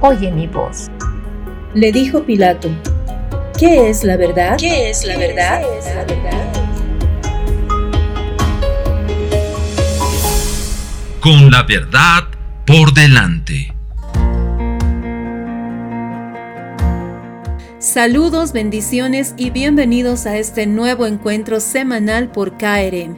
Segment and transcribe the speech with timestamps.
[0.00, 0.90] oye mi voz.
[1.74, 2.68] Le dijo Pilato,
[3.58, 4.56] ¿qué es la verdad?
[4.58, 5.62] ¿Qué es la verdad?
[5.78, 6.52] es la verdad?
[11.20, 12.24] Con la verdad
[12.66, 13.72] por delante.
[17.78, 23.16] Saludos, bendiciones y bienvenidos a este nuevo encuentro semanal por KRM.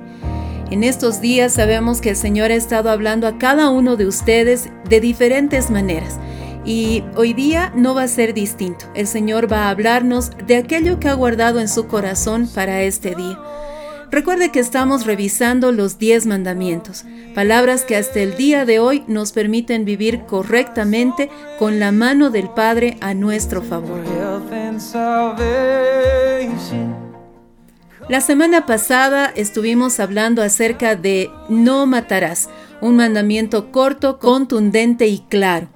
[0.71, 4.69] En estos días sabemos que el Señor ha estado hablando a cada uno de ustedes
[4.89, 6.19] de diferentes maneras
[6.67, 8.87] y hoy día no va a ser distinto.
[8.95, 13.15] El Señor va a hablarnos de aquello que ha guardado en su corazón para este
[13.15, 13.39] día.
[14.11, 19.33] Recuerde que estamos revisando los 10 mandamientos, palabras que hasta el día de hoy nos
[19.33, 21.29] permiten vivir correctamente
[21.59, 24.01] con la mano del Padre a nuestro favor.
[28.09, 32.49] La semana pasada estuvimos hablando acerca de no matarás,
[32.81, 35.69] un mandamiento corto, contundente y claro.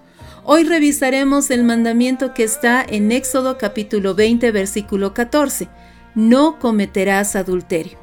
[0.53, 5.69] Hoy revisaremos el mandamiento que está en Éxodo capítulo 20 versículo 14.
[6.17, 7.97] No cometerás adulterio.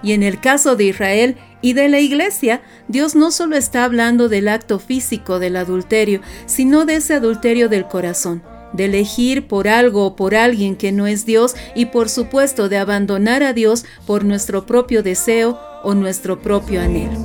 [0.00, 4.28] Y en el caso de Israel y de la iglesia, Dios no solo está hablando
[4.28, 10.06] del acto físico del adulterio, sino de ese adulterio del corazón, de elegir por algo
[10.06, 14.24] o por alguien que no es Dios y por supuesto de abandonar a Dios por
[14.24, 17.24] nuestro propio deseo o nuestro propio anhelo.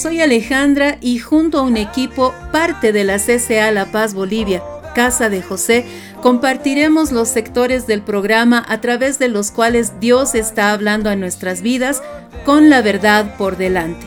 [0.00, 4.62] Soy Alejandra y junto a un equipo parte de la CCA La Paz Bolivia,
[4.94, 5.84] Casa de José,
[6.22, 11.60] compartiremos los sectores del programa a través de los cuales Dios está hablando a nuestras
[11.60, 12.02] vidas
[12.46, 14.06] con la verdad por delante.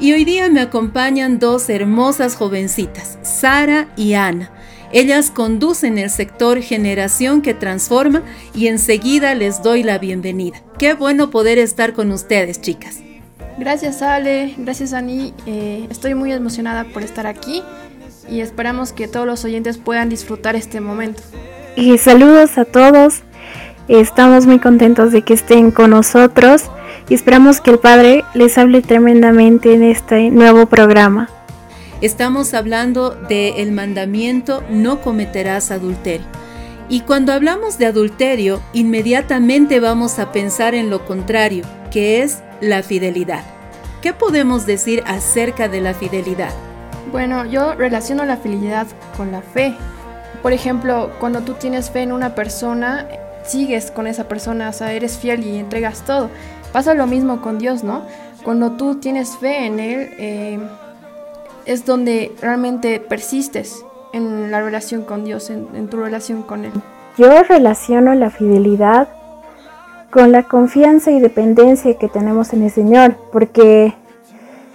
[0.00, 4.50] Y hoy día me acompañan dos hermosas jovencitas, Sara y Ana.
[4.90, 10.60] Ellas conducen el sector Generación que Transforma y enseguida les doy la bienvenida.
[10.76, 13.05] Qué bueno poder estar con ustedes, chicas.
[13.58, 17.62] Gracias Ale, gracias Ani, eh, estoy muy emocionada por estar aquí
[18.28, 21.22] y esperamos que todos los oyentes puedan disfrutar este momento.
[21.74, 23.22] Y saludos a todos,
[23.88, 26.64] estamos muy contentos de que estén con nosotros
[27.08, 31.30] y esperamos que el Padre les hable tremendamente en este nuevo programa.
[32.02, 36.26] Estamos hablando del mandamiento no cometerás adulterio.
[36.88, 42.84] Y cuando hablamos de adulterio, inmediatamente vamos a pensar en lo contrario, que es la
[42.84, 43.42] fidelidad.
[44.02, 46.52] ¿Qué podemos decir acerca de la fidelidad?
[47.10, 48.86] Bueno, yo relaciono la fidelidad
[49.16, 49.74] con la fe.
[50.42, 53.08] Por ejemplo, cuando tú tienes fe en una persona,
[53.44, 56.30] sigues con esa persona, o sea, eres fiel y entregas todo.
[56.72, 58.06] Pasa lo mismo con Dios, ¿no?
[58.44, 60.60] Cuando tú tienes fe en Él, eh,
[61.64, 63.84] es donde realmente persistes
[64.16, 66.72] en la relación con Dios, en tu relación con Él.
[67.18, 69.08] Yo relaciono la fidelidad
[70.10, 73.94] con la confianza y dependencia que tenemos en el Señor, porque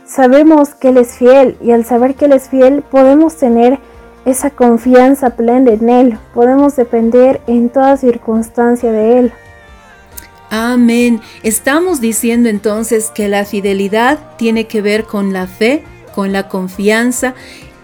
[0.05, 3.79] sabemos que Él es fiel y al saber que Él es fiel podemos tener
[4.25, 9.33] esa confianza plena en Él, podemos depender en toda circunstancia de Él.
[10.51, 11.21] Amén.
[11.43, 17.33] Estamos diciendo entonces que la fidelidad tiene que ver con la fe, con la confianza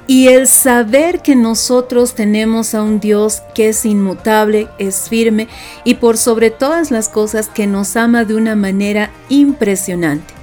[0.08, 5.50] y el saber que nosotros tenemos a un Dios que es inmutable, es firme
[5.84, 10.34] y por sobre todas las cosas que nos ama de una manera impresionante.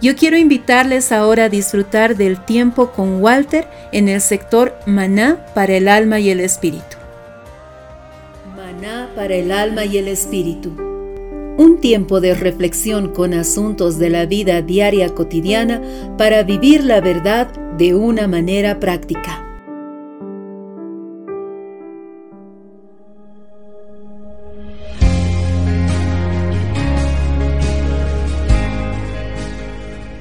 [0.00, 5.76] Yo quiero invitarles ahora a disfrutar del tiempo con Walter en el sector Maná para
[5.76, 6.96] el alma y el espíritu.
[8.56, 10.87] Maná para el alma y el espíritu.
[11.58, 15.82] Un tiempo de reflexión con asuntos de la vida diaria cotidiana
[16.16, 19.44] para vivir la verdad de una manera práctica.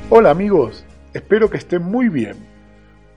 [0.09, 2.37] Hola amigos, espero que estén muy bien.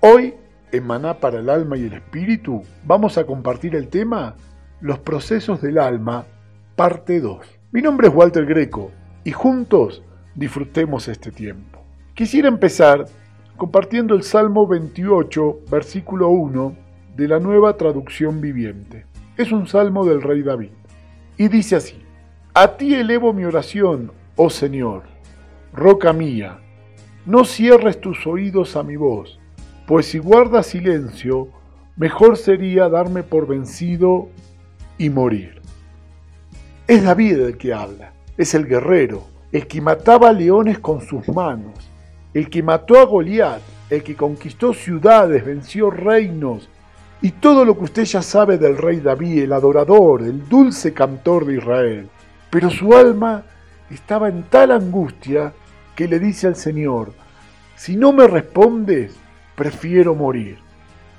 [0.00, 0.34] Hoy
[0.72, 4.36] en Maná para el alma y el espíritu, vamos a compartir el tema
[4.82, 6.26] Los procesos del alma,
[6.76, 7.59] parte 2.
[7.72, 8.90] Mi nombre es Walter Greco
[9.24, 10.02] y juntos
[10.34, 11.80] disfrutemos este tiempo.
[12.14, 13.06] Quisiera empezar
[13.56, 16.76] compartiendo el Salmo 28, versículo 1
[17.16, 19.06] de la nueva traducción viviente.
[19.36, 20.70] Es un salmo del rey David
[21.36, 22.02] y dice así,
[22.54, 25.02] A ti elevo mi oración, oh Señor,
[25.72, 26.58] roca mía,
[27.26, 29.40] no cierres tus oídos a mi voz
[29.90, 31.48] pues si guarda silencio,
[31.96, 34.28] mejor sería darme por vencido
[34.98, 35.59] y morir.
[36.90, 39.22] Es David el que habla, es el guerrero,
[39.52, 41.88] el que mataba leones con sus manos,
[42.34, 43.60] el que mató a Goliat,
[43.90, 46.68] el que conquistó ciudades, venció reinos,
[47.22, 51.46] y todo lo que usted ya sabe del rey David, el adorador, el dulce cantor
[51.46, 52.08] de Israel.
[52.50, 53.44] Pero su alma
[53.88, 55.52] estaba en tal angustia
[55.94, 57.12] que le dice al Señor,
[57.76, 59.14] si no me respondes,
[59.54, 60.58] prefiero morir.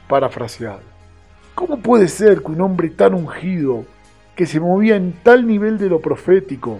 [0.09, 0.81] Parafraseado.
[1.55, 3.85] ¿Cómo puede ser que un hombre tan ungido,
[4.41, 6.79] que se movía en tal nivel de lo profético,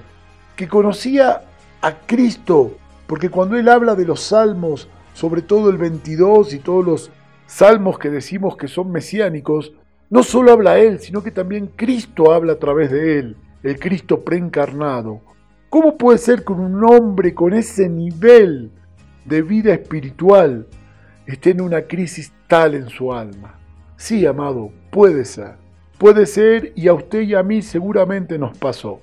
[0.55, 1.43] que conocía
[1.79, 2.75] a Cristo,
[3.05, 7.11] porque cuando él habla de los salmos, sobre todo el 22 y todos los
[7.45, 9.73] salmos que decimos que son mesiánicos,
[10.09, 14.21] no solo habla él, sino que también Cristo habla a través de él, el Cristo
[14.21, 15.21] preencarnado.
[15.69, 18.71] ¿Cómo puede ser que un hombre con ese nivel
[19.23, 20.65] de vida espiritual
[21.27, 23.59] esté en una crisis tal en su alma.
[23.97, 25.60] Sí, amado, puede ser.
[26.01, 29.01] Puede ser y a usted y a mí seguramente nos pasó.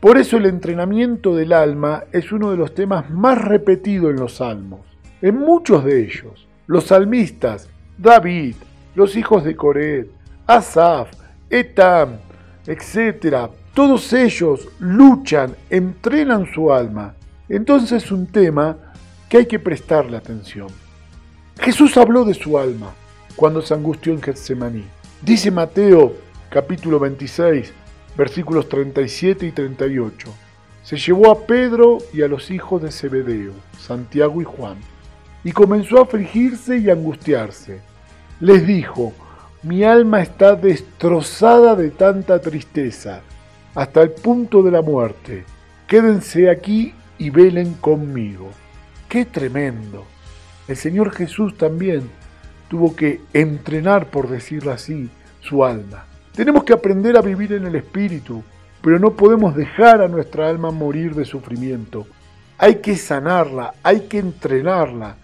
[0.00, 4.38] Por eso el entrenamiento del alma es uno de los temas más repetidos en los
[4.38, 4.80] salmos.
[5.20, 8.56] En muchos de ellos, los salmistas, David,
[8.96, 10.10] los hijos de Coret,
[10.44, 11.12] Asaf,
[11.48, 12.16] Etam,
[12.66, 17.14] etc., todos ellos luchan, entrenan su alma.
[17.48, 18.76] Entonces es un tema
[19.28, 20.66] que hay que prestarle atención.
[21.60, 22.92] Jesús habló de su alma
[23.36, 24.84] cuando se angustió en Getsemaní.
[25.24, 26.14] Dice Mateo
[26.52, 27.72] capítulo 26,
[28.14, 30.28] versículos 37 y 38.
[30.82, 34.76] Se llevó a Pedro y a los hijos de Zebedeo, Santiago y Juan,
[35.44, 37.80] y comenzó a afligirse y angustiarse.
[38.38, 39.14] Les dijo,
[39.62, 43.22] mi alma está destrozada de tanta tristeza,
[43.74, 45.46] hasta el punto de la muerte.
[45.86, 48.50] Quédense aquí y velen conmigo.
[49.08, 50.04] ¡Qué tremendo!
[50.68, 52.10] El Señor Jesús también
[52.68, 55.08] tuvo que entrenar, por decirlo así,
[55.40, 56.11] su alma.
[56.34, 58.42] Tenemos que aprender a vivir en el Espíritu,
[58.80, 62.06] pero no podemos dejar a nuestra alma morir de sufrimiento.
[62.56, 65.16] Hay que sanarla, hay que entrenarla.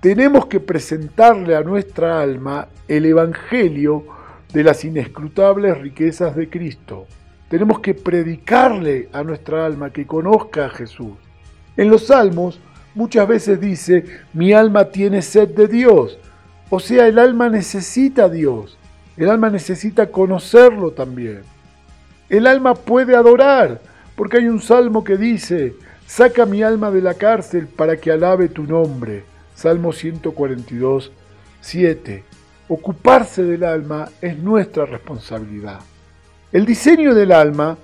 [0.00, 4.06] Tenemos que presentarle a nuestra alma el Evangelio
[4.52, 7.06] de las inescrutables riquezas de Cristo.
[7.50, 11.12] Tenemos que predicarle a nuestra alma que conozca a Jesús.
[11.76, 12.60] En los salmos
[12.94, 16.18] muchas veces dice, mi alma tiene sed de Dios.
[16.70, 18.78] O sea, el alma necesita a Dios.
[19.16, 21.42] El alma necesita conocerlo también.
[22.28, 23.80] El alma puede adorar,
[24.14, 25.74] porque hay un salmo que dice,
[26.06, 29.24] saca mi alma de la cárcel para que alabe tu nombre.
[29.54, 31.12] Salmo 142,
[31.60, 32.24] 7.
[32.68, 35.80] Ocuparse del alma es nuestra responsabilidad.
[36.52, 37.78] El diseño del alma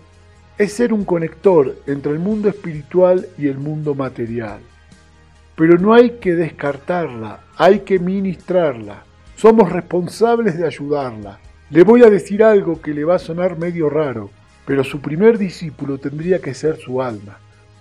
[0.58, 4.60] es ser un conector entre el mundo espiritual y el mundo material.
[5.56, 9.04] Pero no hay que descartarla, hay que ministrarla.
[9.36, 11.38] Somos responsables de ayudarla.
[11.70, 14.30] Le voy a decir algo que le va a sonar medio raro,
[14.66, 17.38] pero su primer discípulo tendría que ser su alma.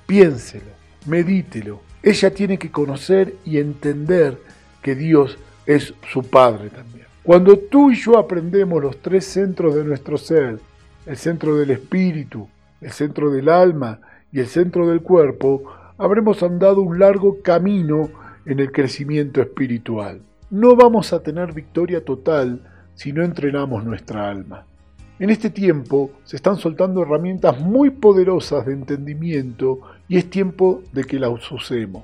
[0.08, 0.72] Piénselo,
[1.06, 1.82] medítelo.
[2.02, 4.38] Ella tiene que conocer y entender
[4.82, 7.06] que Dios es su Padre también.
[7.24, 10.60] Cuando tú y yo aprendemos los tres centros de nuestro ser,
[11.06, 12.48] el centro del espíritu,
[12.82, 14.00] el centro del alma
[14.32, 15.64] y el centro del cuerpo,
[15.98, 18.10] habremos andado un largo camino
[18.46, 20.22] en el crecimiento espiritual.
[20.51, 22.60] No vamos a tener victoria total
[22.93, 24.65] si no entrenamos nuestra alma.
[25.17, 29.79] En este tiempo se están soltando herramientas muy poderosas de entendimiento
[30.10, 32.03] y es tiempo de que las usemos.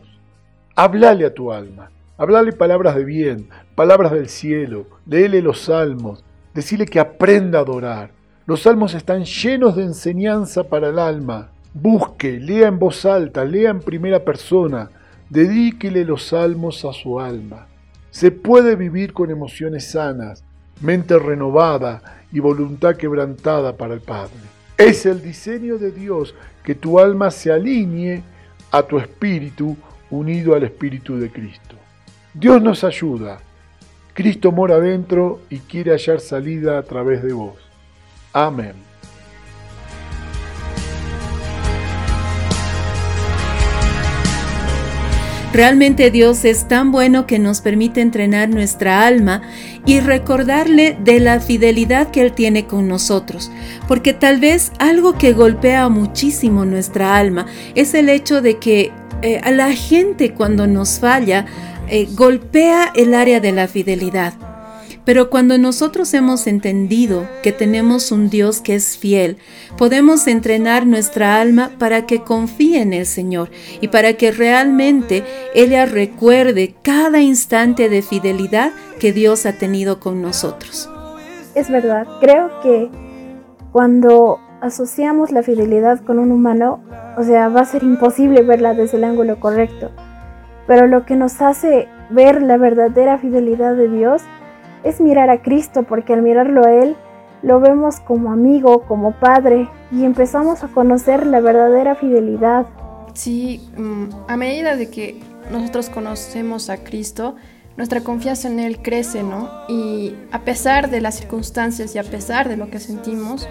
[0.76, 6.24] Hablale a tu alma, hablale palabras de bien, palabras del cielo, léele los salmos,
[6.54, 8.12] decile que aprenda a adorar.
[8.46, 13.72] Los salmos están llenos de enseñanza para el alma, Busque, lea en voz alta, lea
[13.72, 14.90] en primera persona,
[15.30, 17.67] dedíquele los salmos a su alma.
[18.18, 20.44] Se puede vivir con emociones sanas,
[20.82, 24.40] mente renovada y voluntad quebrantada para el Padre.
[24.76, 26.34] Es el diseño de Dios
[26.64, 28.24] que tu alma se alinee
[28.72, 29.78] a tu espíritu
[30.10, 31.76] unido al espíritu de Cristo.
[32.34, 33.38] Dios nos ayuda.
[34.16, 37.60] Cristo mora dentro y quiere hallar salida a través de vos.
[38.34, 38.87] Amén.
[45.58, 49.42] Realmente Dios es tan bueno que nos permite entrenar nuestra alma
[49.88, 53.50] y recordarle de la fidelidad que Él tiene con nosotros,
[53.88, 58.92] porque tal vez algo que golpea muchísimo nuestra alma es el hecho de que
[59.24, 61.48] eh, a la gente cuando nos falla
[61.90, 64.47] eh, golpea el área de la fidelidad.
[65.08, 69.38] Pero cuando nosotros hemos entendido que tenemos un Dios que es fiel,
[69.78, 73.50] podemos entrenar nuestra alma para que confíe en el Señor
[73.80, 75.24] y para que realmente
[75.56, 80.92] ella recuerde cada instante de fidelidad que Dios ha tenido con nosotros.
[81.56, 82.90] Es verdad, creo que
[83.72, 86.84] cuando asociamos la fidelidad con un humano,
[87.16, 89.90] o sea, va a ser imposible verla desde el ángulo correcto.
[90.68, 94.22] Pero lo que nos hace ver la verdadera fidelidad de Dios
[94.84, 96.96] es mirar a Cristo, porque al mirarlo a Él,
[97.42, 102.66] lo vemos como amigo, como padre, y empezamos a conocer la verdadera fidelidad.
[103.14, 105.20] Sí, mm, a medida de que
[105.52, 107.36] nosotros conocemos a Cristo,
[107.78, 109.50] nuestra confianza en Él crece, ¿no?
[109.70, 113.48] Y a pesar de las circunstancias y a pesar de lo que sentimos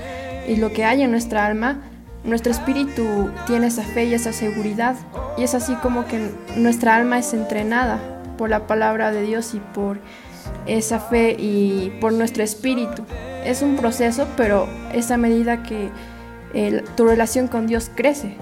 [0.49, 1.83] y lo que hay en nuestra alma,
[2.25, 4.97] nuestro espíritu tiene esa fe y esa seguridad.
[5.39, 8.01] Y es así como que nuestra alma es entrenada
[8.37, 9.99] por la palabra de Dios y por
[10.67, 13.05] esa fe y por nuestro espíritu.
[13.45, 15.91] Es un proceso, pero es a medida que
[16.97, 18.37] tu relación con Dios crece.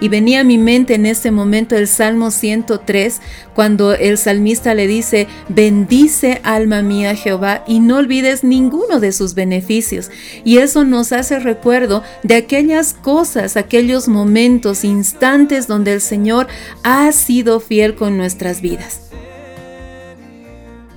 [0.00, 3.20] Y venía a mi mente en ese momento el Salmo 103,
[3.54, 9.34] cuando el salmista le dice, bendice alma mía Jehová y no olvides ninguno de sus
[9.34, 10.10] beneficios.
[10.44, 16.46] Y eso nos hace recuerdo de aquellas cosas, aquellos momentos, instantes donde el Señor
[16.82, 19.00] ha sido fiel con nuestras vidas.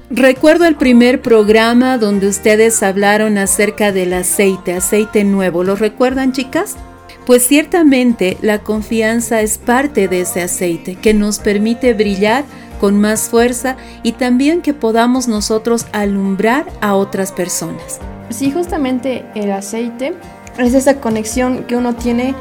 [0.09, 5.65] Recuerdo el primer programa donde ustedes hablaron acerca del aceite, aceite nuevo.
[5.65, 6.77] ¿Lo recuerdan, chicas?
[7.25, 12.45] Pues ciertamente la confianza es parte de ese aceite que nos permite brillar
[12.79, 17.99] con más fuerza y también que podamos nosotros alumbrar a otras personas.
[18.29, 20.13] Sí, justamente el aceite
[20.57, 22.33] es esa conexión que uno tiene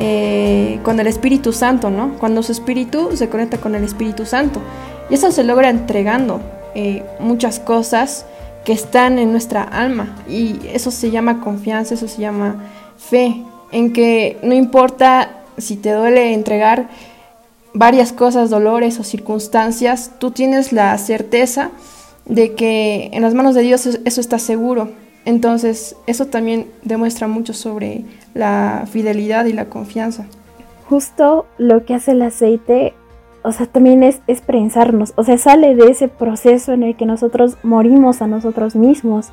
[0.00, 2.18] eh, con el Espíritu Santo, ¿no?
[2.18, 4.60] Cuando su espíritu se conecta con el Espíritu Santo.
[5.08, 6.40] Y eso se logra entregando
[6.74, 8.26] eh, muchas cosas
[8.64, 10.16] que están en nuestra alma.
[10.28, 12.64] Y eso se llama confianza, eso se llama
[12.96, 16.88] fe, en que no importa si te duele entregar
[17.74, 21.70] varias cosas, dolores o circunstancias, tú tienes la certeza
[22.26, 24.90] de que en las manos de Dios eso está seguro.
[25.24, 30.26] Entonces, eso también demuestra mucho sobre la fidelidad y la confianza.
[30.88, 32.92] Justo lo que hace el aceite
[33.42, 37.06] o sea, también es, es prensarnos, o sea, sale de ese proceso en el que
[37.06, 39.32] nosotros morimos a nosotros mismos.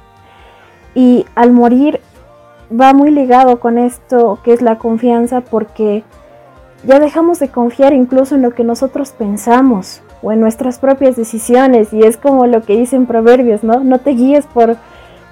[0.96, 2.00] Y al morir
[2.70, 6.04] va muy ligado con esto que es la confianza porque
[6.86, 11.94] ya dejamos de confiar incluso en lo que nosotros pensamos o en nuestras propias decisiones
[11.94, 13.82] y es como lo que dicen proverbios, ¿no?
[13.82, 14.78] No te guíes por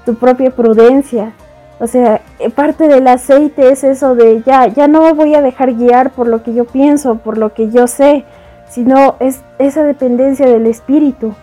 [0.06, 1.34] tu propia prudencia.
[1.80, 2.22] O sea,
[2.56, 6.28] parte del aceite es eso de ya, ya no me voy a dejar guiar por
[6.28, 8.26] lo que yo pienso, por lo que yo sé,
[8.70, 11.34] sino es esa dependencia del Espíritu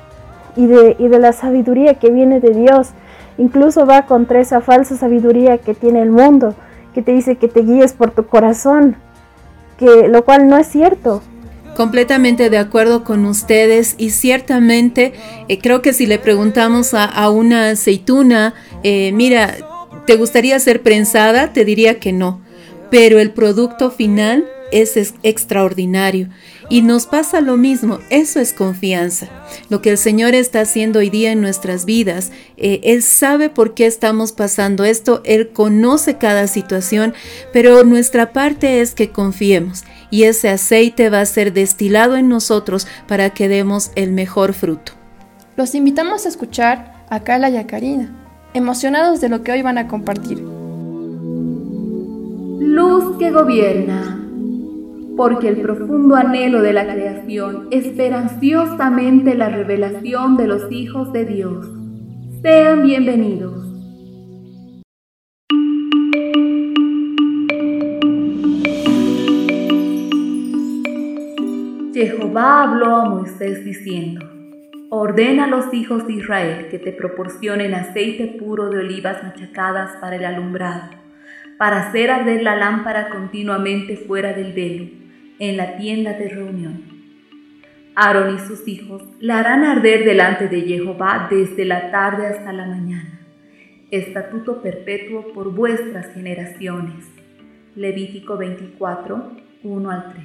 [0.57, 2.91] y de, de la sabiduría que viene de Dios.
[3.39, 6.55] Incluso va contra esa falsa sabiduría que tiene el mundo,
[6.95, 8.97] que te dice que te guíes por tu corazón,
[9.79, 11.23] que lo cual no es cierto.
[11.77, 15.13] Completamente de acuerdo con ustedes y ciertamente
[15.49, 18.55] eh, creo que si le preguntamos a, una aceituna,
[18.85, 19.57] eh, mira,
[20.07, 21.53] ¿te gustaría ser prensada?
[21.53, 22.41] Te diría que no,
[22.91, 26.29] pero el producto final es extraordinario.
[26.71, 29.29] Y nos pasa lo mismo, eso es confianza.
[29.69, 33.75] Lo que el Señor está haciendo hoy día en nuestras vidas, eh, Él sabe por
[33.75, 37.13] qué estamos pasando esto, Él conoce cada situación,
[37.53, 42.87] pero nuestra parte es que confiemos y ese aceite va a ser destilado en nosotros
[43.07, 44.93] para que demos el mejor fruto.
[45.57, 48.11] Los invitamos a escuchar a Carla y a Karina,
[48.55, 50.39] emocionados de lo que hoy van a compartir.
[52.59, 54.24] Luz que gobierna
[55.17, 61.25] porque el profundo anhelo de la creación espera ansiosamente la revelación de los hijos de
[61.25, 61.67] Dios.
[62.43, 63.63] Sean bienvenidos.
[71.95, 74.29] Jehová habló a Moisés diciendo,
[74.91, 80.17] Ordena a los hijos de Israel que te proporcionen aceite puro de olivas machacadas para
[80.17, 80.91] el alumbrado,
[81.57, 85.04] para hacer arder la lámpara continuamente fuera del velo
[85.39, 86.83] en la tienda de reunión.
[87.97, 92.67] Aarón y sus hijos la harán arder delante de Jehová desde la tarde hasta la
[92.67, 93.21] mañana.
[93.91, 97.07] Estatuto perpetuo por vuestras generaciones.
[97.77, 100.25] Levítico 24, 1 al 3.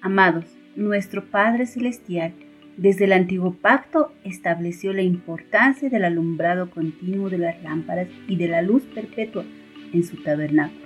[0.00, 0.44] Amados,
[0.74, 2.32] nuestro Padre Celestial,
[2.76, 8.48] desde el antiguo pacto, estableció la importancia del alumbrado continuo de las lámparas y de
[8.48, 9.44] la luz perpetua
[9.92, 10.81] en su tabernáculo.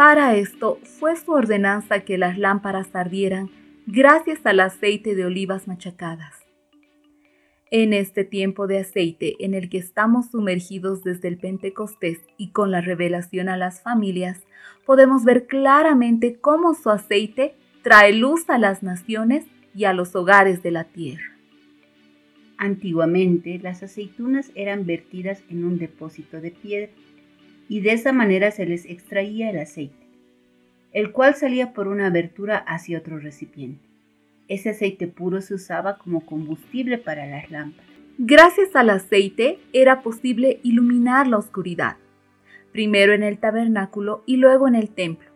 [0.00, 3.50] Para esto fue su ordenanza que las lámparas ardieran
[3.86, 6.36] gracias al aceite de olivas machacadas.
[7.70, 12.70] En este tiempo de aceite en el que estamos sumergidos desde el Pentecostés y con
[12.70, 14.40] la revelación a las familias,
[14.86, 17.52] podemos ver claramente cómo su aceite
[17.82, 21.36] trae luz a las naciones y a los hogares de la tierra.
[22.56, 26.90] Antiguamente las aceitunas eran vertidas en un depósito de piedra
[27.70, 30.06] y de esa manera se les extraía el aceite,
[30.92, 33.88] el cual salía por una abertura hacia otro recipiente.
[34.48, 37.90] Ese aceite puro se usaba como combustible para las lámparas.
[38.18, 41.96] Gracias al aceite era posible iluminar la oscuridad,
[42.72, 45.30] primero en el tabernáculo y luego en el templo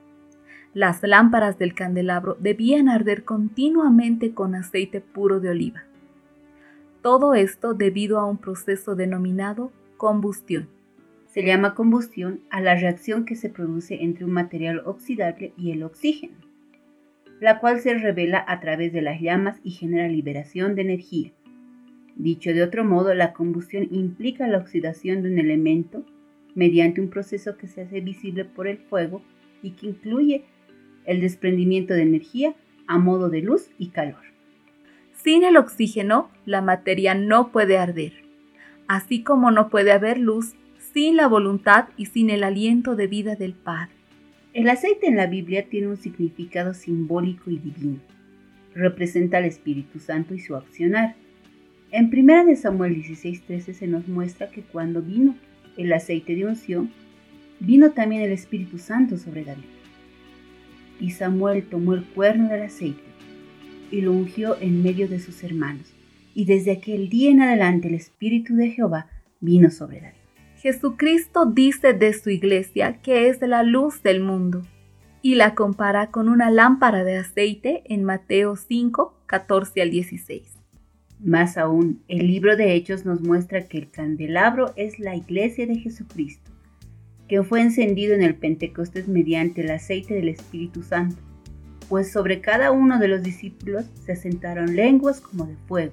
[0.74, 5.84] las lámparas del candelabro debían arder continuamente con aceite puro de oliva.
[7.00, 10.68] Todo esto debido a un proceso denominado combustión.
[11.34, 15.82] Se llama combustión a la reacción que se produce entre un material oxidable y el
[15.82, 16.36] oxígeno,
[17.40, 21.32] la cual se revela a través de las llamas y genera liberación de energía.
[22.14, 26.06] Dicho de otro modo, la combustión implica la oxidación de un elemento
[26.54, 29.20] mediante un proceso que se hace visible por el fuego
[29.60, 30.44] y que incluye
[31.04, 32.54] el desprendimiento de energía
[32.86, 34.22] a modo de luz y calor.
[35.12, 38.12] Sin el oxígeno, la materia no puede arder,
[38.86, 40.54] así como no puede haber luz
[40.94, 43.90] sin la voluntad y sin el aliento de vida del Padre.
[44.52, 47.98] El aceite en la Biblia tiene un significado simbólico y divino.
[48.76, 51.16] Representa al Espíritu Santo y su accionar.
[51.90, 55.34] En 1 Samuel 16:13 se nos muestra que cuando vino
[55.76, 56.92] el aceite de unción,
[57.58, 59.64] vino también el Espíritu Santo sobre David.
[61.00, 63.02] Y Samuel tomó el cuerno del aceite
[63.90, 65.92] y lo ungió en medio de sus hermanos.
[66.36, 69.08] Y desde aquel día en adelante el Espíritu de Jehová
[69.40, 70.23] vino sobre David.
[70.64, 74.62] Jesucristo dice de su iglesia que es la luz del mundo
[75.20, 80.54] y la compara con una lámpara de aceite en Mateo 5, 14 al 16.
[81.22, 85.76] Más aún, el libro de Hechos nos muestra que el candelabro es la iglesia de
[85.76, 86.50] Jesucristo
[87.28, 91.20] que fue encendido en el Pentecostés mediante el aceite del Espíritu Santo,
[91.90, 95.92] pues sobre cada uno de los discípulos se asentaron lenguas como de fuego.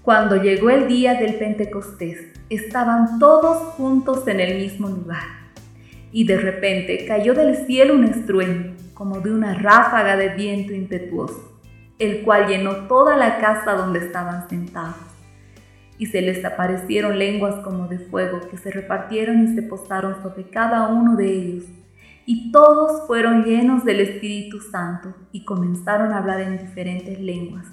[0.00, 5.24] Cuando llegó el día del Pentecostés, estaban todos juntos en el mismo lugar,
[6.12, 11.60] y de repente cayó del cielo un estruendo, como de una ráfaga de viento impetuoso,
[11.98, 14.96] el cual llenó toda la casa donde estaban sentados
[15.98, 20.44] y se les aparecieron lenguas como de fuego que se repartieron y se posaron sobre
[20.44, 21.64] cada uno de ellos.
[22.26, 27.66] Y todos fueron llenos del Espíritu Santo y comenzaron a hablar en diferentes lenguas,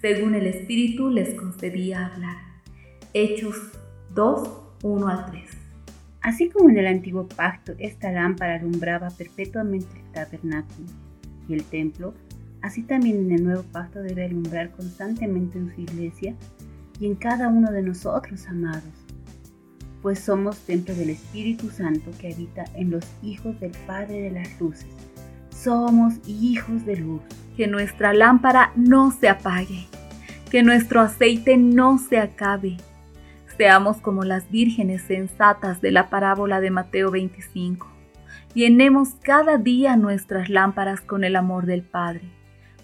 [0.00, 2.36] según el Espíritu les concedía hablar.
[3.12, 3.56] Hechos
[4.14, 4.48] 2,
[4.82, 5.44] 1 al 3.
[6.22, 10.88] Así como en el antiguo pacto esta lámpara alumbraba perpetuamente el tabernáculo
[11.48, 12.14] y el templo,
[12.60, 16.34] así también en el nuevo pacto debe alumbrar constantemente en su iglesia
[16.98, 18.84] y en cada uno de nosotros, amados,
[20.02, 24.60] pues somos templo del Espíritu Santo que habita en los hijos del Padre de las
[24.60, 24.86] Luces.
[25.54, 27.20] Somos hijos de luz.
[27.56, 29.86] Que nuestra lámpara no se apague,
[30.50, 32.78] que nuestro aceite no se acabe.
[33.60, 37.86] Seamos como las vírgenes sensatas de la parábola de Mateo 25.
[38.54, 42.22] Llenemos cada día nuestras lámparas con el amor del Padre,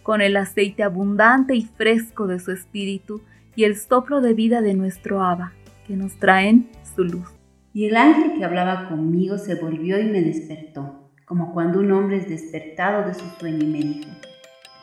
[0.02, 3.22] con el aceite abundante y fresco de su Espíritu,
[3.54, 5.54] y el soplo de vida de nuestro Abba,
[5.86, 7.32] que nos traen su luz.
[7.72, 12.18] Y el ángel que hablaba conmigo se volvió y me despertó, como cuando un hombre
[12.18, 14.10] es despertado de su sueño y me dijo,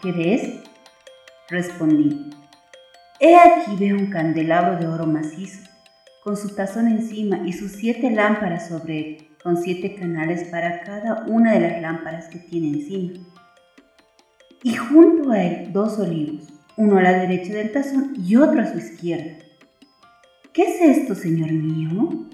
[0.02, 0.64] ¿qué ves?
[1.50, 2.32] Respondí,
[3.20, 5.70] he aquí veo un candelabro de oro macizo,
[6.24, 11.26] con su tazón encima y sus siete lámparas sobre él, con siete canales para cada
[11.28, 13.20] una de las lámparas que tiene encima.
[14.64, 18.66] Y junto a él dos olivos uno a la derecha del tazón y otro a
[18.66, 19.44] su izquierda.
[20.54, 22.28] ¿Qué es esto, Señor mío?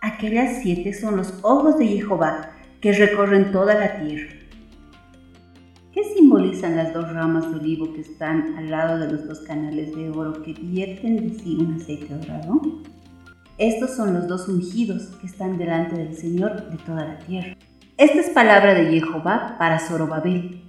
[0.00, 4.39] Aquellas siete son los ojos de Jehová que recorren toda la tierra.
[6.50, 9.94] ¿Qué simbolizan las dos ramas de olivo que están al lado de los dos canales
[9.94, 12.60] de oro que vierten de sí un aceite dorado?
[13.56, 17.56] Estos son los dos ungidos que están delante del Señor de toda la tierra.
[17.96, 20.62] Esta es palabra de Jehová para Zorobabel,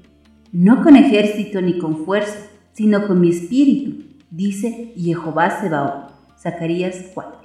[0.52, 2.38] no con ejército ni con fuerza,
[2.74, 6.14] sino con mi espíritu, dice Jehová Sebaot.
[6.38, 7.41] Zacarías 4.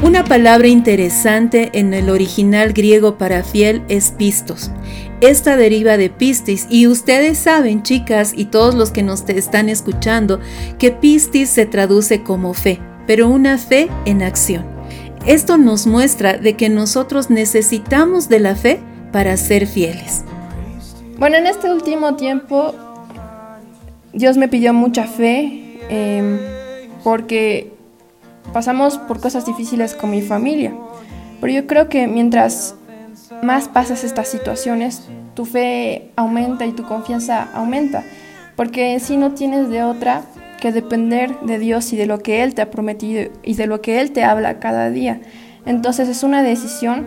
[0.00, 4.70] Una palabra interesante en el original griego para fiel es pistos.
[5.20, 10.38] Esta deriva de pistis y ustedes saben, chicas y todos los que nos están escuchando,
[10.78, 14.64] que pistis se traduce como fe, pero una fe en acción.
[15.26, 18.78] Esto nos muestra de que nosotros necesitamos de la fe
[19.10, 20.22] para ser fieles.
[21.18, 22.72] Bueno, en este último tiempo
[24.12, 26.38] Dios me pidió mucha fe em,
[27.02, 27.77] porque
[28.52, 30.74] pasamos por cosas difíciles con mi familia.
[31.40, 32.74] Pero yo creo que mientras
[33.42, 35.02] más pasas estas situaciones,
[35.34, 38.02] tu fe aumenta y tu confianza aumenta,
[38.56, 40.22] porque en sí no tienes de otra
[40.60, 43.80] que depender de Dios y de lo que Él te ha prometido y de lo
[43.80, 45.20] que Él te habla cada día.
[45.66, 47.06] Entonces es una decisión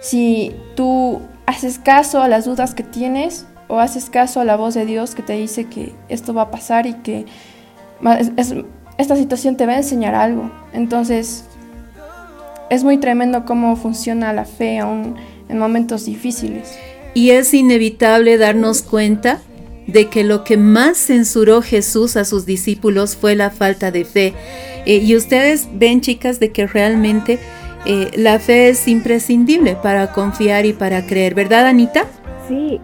[0.00, 4.74] si tú haces caso a las dudas que tienes o haces caso a la voz
[4.74, 7.24] de Dios que te dice que esto va a pasar y que
[8.98, 10.50] esta situación te va a enseñar algo.
[10.72, 11.44] Entonces
[12.70, 15.16] es muy tremendo cómo funciona la fe aún
[15.48, 16.76] en momentos difíciles.
[17.14, 19.40] Y es inevitable darnos cuenta
[19.86, 24.34] de que lo que más censuró Jesús a sus discípulos fue la falta de fe.
[24.84, 27.38] Eh, y ustedes ven, chicas, de que realmente
[27.84, 32.06] eh, la fe es imprescindible para confiar y para creer, ¿verdad, Anita?
[32.48, 32.80] Sí,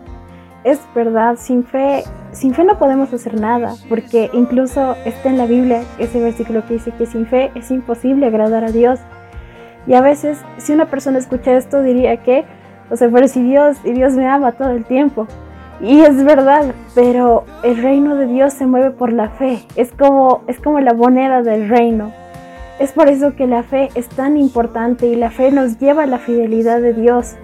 [0.65, 1.37] es verdad.
[1.37, 6.21] Sin fe, sin fe no podemos hacer nada, porque incluso está en la Biblia ese
[6.21, 9.01] versículo que dice que sin fe es imposible agradar a Dios.
[9.87, 12.45] Y a veces, si una persona escucha esto, diría que,
[12.91, 15.27] o sea, pero si Dios, y Dios me ama todo el tiempo.
[15.81, 19.65] Y es verdad, pero el reino de Dios se mueve por la fe.
[19.75, 22.13] Es como, es como la moneda del reino.
[22.79, 26.07] Es por eso que la fe es tan importante y la fe nos lleva a
[26.07, 27.35] la fidelidad de Dios.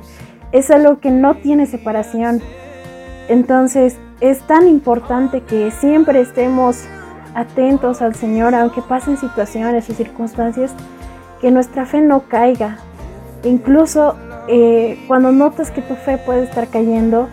[0.52, 2.40] Es algo que no tiene separación.
[3.28, 6.84] Entonces, es tan importante que siempre estemos
[7.34, 10.72] atentos al Señor, aunque pasen situaciones y circunstancias
[11.40, 12.78] que nuestra fe no caiga.
[13.44, 14.16] Incluso
[14.48, 17.28] eh, cuando notas que tu fe puede estar cayendo,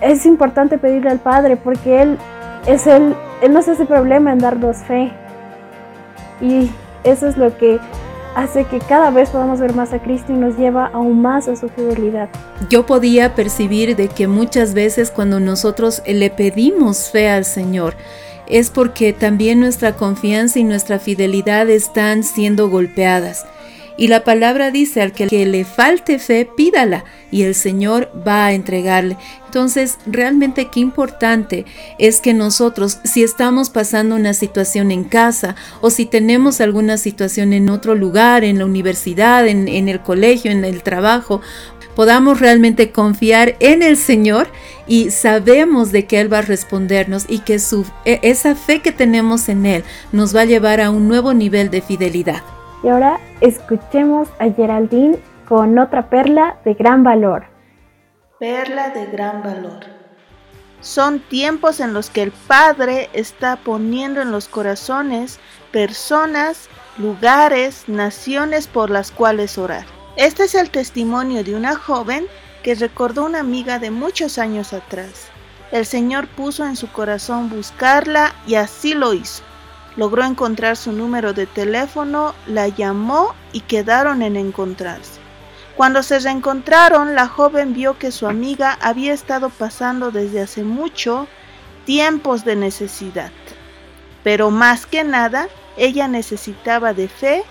[0.00, 2.18] es importante pedirle al Padre porque Él
[2.66, 5.12] es el, Él nos hace problema en darnos fe.
[6.40, 6.70] Y
[7.04, 7.80] eso es lo que
[8.34, 11.56] hace que cada vez podamos ver más a Cristo y nos lleva aún más a
[11.56, 12.28] su fidelidad.
[12.68, 17.94] Yo podía percibir de que muchas veces cuando nosotros le pedimos fe al Señor,
[18.46, 23.44] es porque también nuestra confianza y nuestra fidelidad están siendo golpeadas.
[23.98, 28.52] Y la palabra dice, al que, le falte fe, pídala y el Señor va a
[28.52, 29.16] entregarle.
[29.46, 31.66] Entonces, realmente qué importante
[31.98, 37.52] es que nosotros, si estamos pasando una situación en casa o si tenemos alguna situación
[37.52, 41.40] en otro lugar, en la universidad, en, el colegio, en el trabajo,
[41.96, 44.46] podamos realmente confiar en el Señor
[44.86, 47.58] y sabemos de que Él va a respondernos y que
[48.04, 49.82] e, esa fe que tenemos en Él
[50.12, 52.44] nos va a llevar a un nuevo nivel de fidelidad.
[52.82, 57.46] Y ahora escuchemos a Geraldine con otra perla de gran valor.
[58.38, 59.98] Perla de gran valor.
[60.80, 65.40] Son tiempos en los que el Padre está poniendo en los corazones
[65.72, 69.84] personas, lugares, naciones por las cuales orar.
[70.16, 72.26] Este es el testimonio de una joven
[72.62, 75.28] que recordó una amiga de muchos años atrás.
[75.72, 79.42] El Señor puso en su corazón buscarla y así lo hizo.
[79.98, 85.18] Logró encontrar su número de teléfono, la llamó y quedaron en encontrarse.
[85.76, 91.26] Cuando se reencontraron, la joven vio que su amiga había estado pasando desde hace mucho
[91.84, 93.32] tiempos de necesidad.
[94.22, 97.42] Pero más que nada, ella necesitaba de fe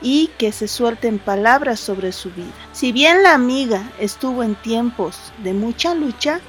[0.00, 2.50] y que se suelten palabras sobre su vida.
[2.72, 6.40] Si bien la amiga estuvo en tiempos de mucha lucha,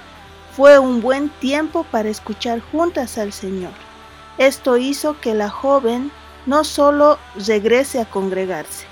[0.57, 3.92] fue un buen tiempo para escuchar juntas al Señor.
[4.37, 6.11] Esto hizo que la joven
[6.45, 8.85] no solo regrese a congregarse,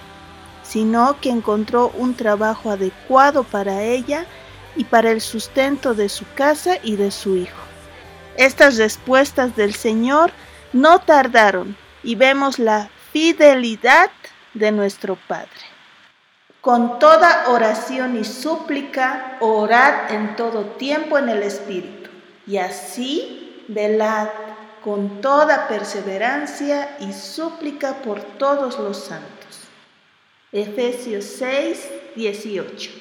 [0.64, 4.26] sino que encontró un trabajo adecuado para ella
[4.76, 7.60] y para el sustento de su casa y de su hijo.
[8.38, 10.32] Estas respuestas del Señor
[10.74, 14.10] no tardaron y vemos la fidelidad
[14.54, 15.50] de nuestro Padre.
[16.62, 22.10] Con toda oración y súplica, orad en todo tiempo en el Espíritu,
[22.46, 24.28] y así velad
[24.84, 29.62] con toda perseverancia y súplica por todos los santos.
[30.52, 32.92] Efesios 6, 18.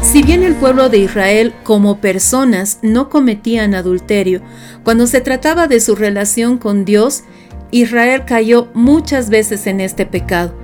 [0.00, 4.40] Si bien el pueblo de Israel como personas no cometían adulterio,
[4.82, 7.24] cuando se trataba de su relación con Dios,
[7.72, 10.54] Israel cayó muchas veces en este pecado.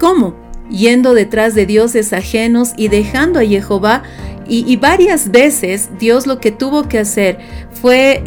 [0.00, 0.34] ¿Cómo?
[0.70, 4.02] Yendo detrás de dioses ajenos y dejando a Jehová.
[4.52, 7.38] Y, varias veces Dios lo que tuvo que hacer
[7.72, 8.24] fue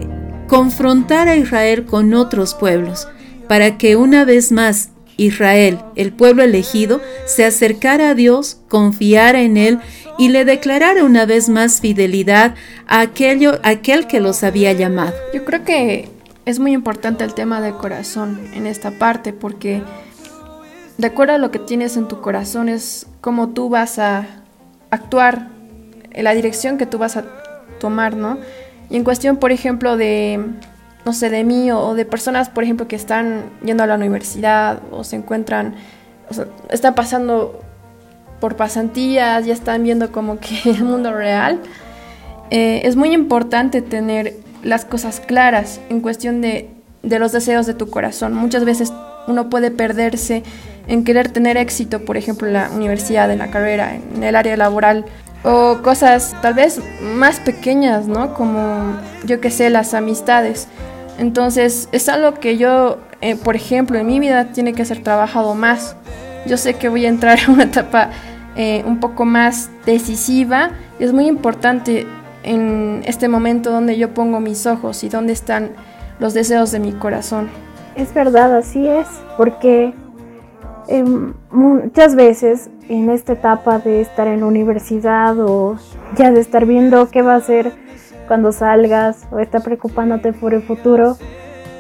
[0.48, 3.08] confrontar a Israel con otros pueblos.
[3.50, 9.58] para que una vez más Israel, el pueblo elegido, se acercara a Dios, confiara en
[9.58, 9.80] Él
[10.18, 12.56] y le declarara una vez más fidelidad
[12.88, 15.14] a, aquello, a aquel que los había llamado.
[15.34, 16.10] Yo creo que
[16.46, 19.84] es muy importante el tema del corazón en esta parte porque
[20.98, 24.26] de acuerdo a lo que tienes en tu corazón es cómo tú vas a
[24.90, 25.50] actuar,
[26.22, 27.24] la dirección que tú vas a
[27.80, 28.38] tomar, ¿no?
[28.90, 30.40] Y en cuestión, por ejemplo, de,
[31.06, 34.82] no sé, de mí o, de personas, por ejemplo, que están yendo a la universidad
[34.92, 35.76] o se encuentran,
[36.30, 37.62] o sea, están pasando
[38.40, 41.60] por pasantías, ya están viendo como que el mundo real,
[42.52, 46.70] eh, es muy importante tener las cosas claras en cuestión de,
[47.02, 48.34] de los deseos de tu corazón.
[48.34, 48.94] Muchas veces
[49.28, 50.44] uno puede perderse
[50.88, 54.58] en querer tener éxito, por ejemplo, en la universidad, en la carrera, en el área
[54.58, 55.06] laboral,
[55.44, 58.34] o cosas tal vez más pequeñas, ¿no?
[58.34, 60.68] Como, yo que sé, las amistades.
[61.18, 65.54] Entonces, es algo que yo, eh, por ejemplo, en mi vida tiene que ser trabajado
[65.54, 65.96] más.
[66.48, 68.10] Yo sé que voy a entrar en una etapa
[68.56, 72.08] eh, un poco más decisiva y es muy importante
[72.44, 75.72] en este momento donde yo pongo mis ojos y donde están
[76.20, 77.50] los deseos de mi corazón.
[77.96, 79.94] Es verdad, así es, porque
[80.88, 85.78] em, muchas veces en esta etapa de estar en la universidad o
[86.16, 87.72] ya de estar viendo qué va a hacer
[88.28, 91.18] cuando salgas o estar preocupándote por el futuro,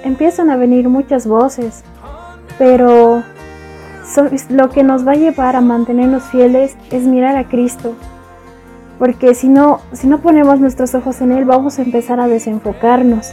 [0.03, 1.83] empiezan a venir muchas voces,
[2.57, 3.23] pero
[4.49, 7.95] lo que nos va a llevar a mantenernos fieles es mirar a Cristo,
[8.99, 13.31] porque si no, si no ponemos nuestros ojos en Él, vamos a empezar a desenfocarnos.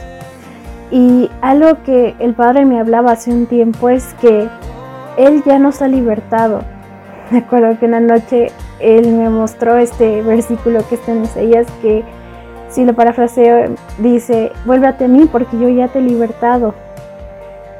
[0.89, 4.49] Y algo que el Padre me hablaba hace un tiempo es que
[5.17, 6.61] Él ya nos ha libertado.
[7.31, 12.03] Me acuerdo que una noche Él me mostró este versículo que está en Isaías que,
[12.69, 16.73] si lo parafraseo, dice, vuélvate a mí porque yo ya te he libertado.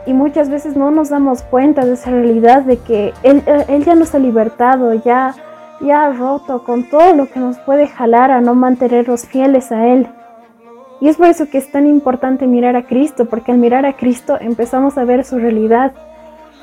[0.05, 3.95] Y muchas veces no nos damos cuenta de esa realidad de que Él, él ya
[3.95, 5.35] nos ha libertado, ya
[5.81, 10.07] ya roto con todo lo que nos puede jalar a no mantenernos fieles a Él.
[10.99, 13.93] Y es por eso que es tan importante mirar a Cristo, porque al mirar a
[13.93, 15.93] Cristo empezamos a ver su realidad.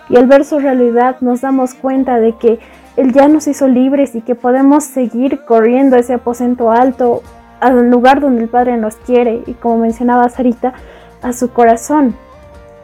[0.08, 2.58] Y al ver su realidad nos damos cuenta de que
[2.96, 7.22] Él ya nos hizo libres y que podemos seguir corriendo ese aposento alto
[7.60, 10.74] al lugar donde el Padre nos quiere y como mencionaba Sarita,
[11.22, 12.14] a su corazón.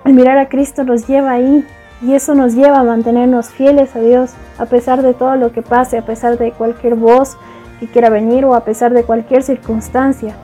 [0.04, 1.64] Al mirar a Cristo nos lleva ahí
[2.02, 5.62] y eso nos lleva a mantenernos fieles a Dios, a pesar de todo lo que
[5.62, 7.36] pase, a pesar de cualquier voz
[7.80, 10.34] que quiera venir o a pesar de cualquier circunstancia.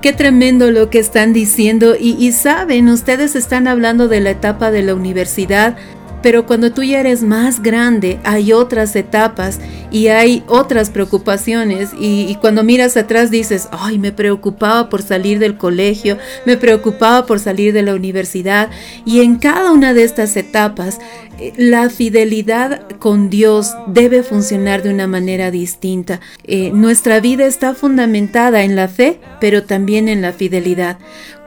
[0.00, 4.70] Qué tremendo lo que están diciendo y, y, saben, ustedes están hablando de la etapa
[4.70, 5.76] de la universidad,
[6.22, 12.36] pero cuando tú ya eres más grande hay otras etapas y hay otras preocupaciones y,
[12.40, 17.72] cuando miras atrás dices, ay, me preocupaba por salir del colegio, me preocupaba por salir
[17.72, 18.70] de la universidad
[19.04, 20.98] y en cada una de estas etapas
[21.56, 26.20] la fidelidad con Dios debe funcionar de una manera distinta.
[26.44, 30.98] Eh, nuestra vida está fundamentada en la fe, pero también en la fidelidad.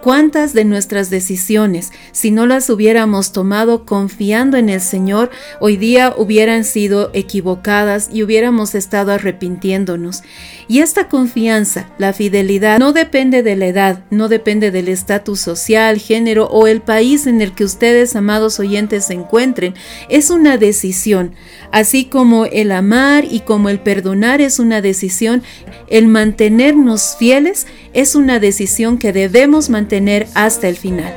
[0.04, 6.13] ¿Cuántas de nuestras decisiones, si no las hubiéramos tomado confiando en el Señor, hoy día
[6.18, 10.24] hubieran sido equivocadas y hubiéramos estado arrepintiéndonos?
[10.68, 16.00] Y esta confianza, la fidelidad, no depende de la edad, no depende del estatus social,
[16.00, 19.74] género o el país en el que ustedes, amados oyentes, se encuentren.
[20.10, 21.34] Es una decisión.
[21.72, 25.44] Así como el amar y como el perdonar es una decisión,
[25.88, 29.93] el mantenernos fieles es una decisión que debemos mantener
[30.34, 31.14] hasta el final.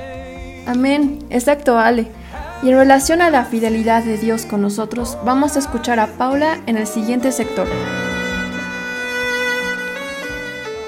[0.66, 2.08] Amén, exacto, Ale.
[2.62, 6.58] Y en relación a la fidelidad de Dios con nosotros, vamos a escuchar a Paula
[6.66, 7.66] en el siguiente sector.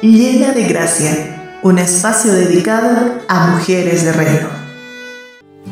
[0.03, 4.49] Llena de gracia, un espacio dedicado a mujeres de reino.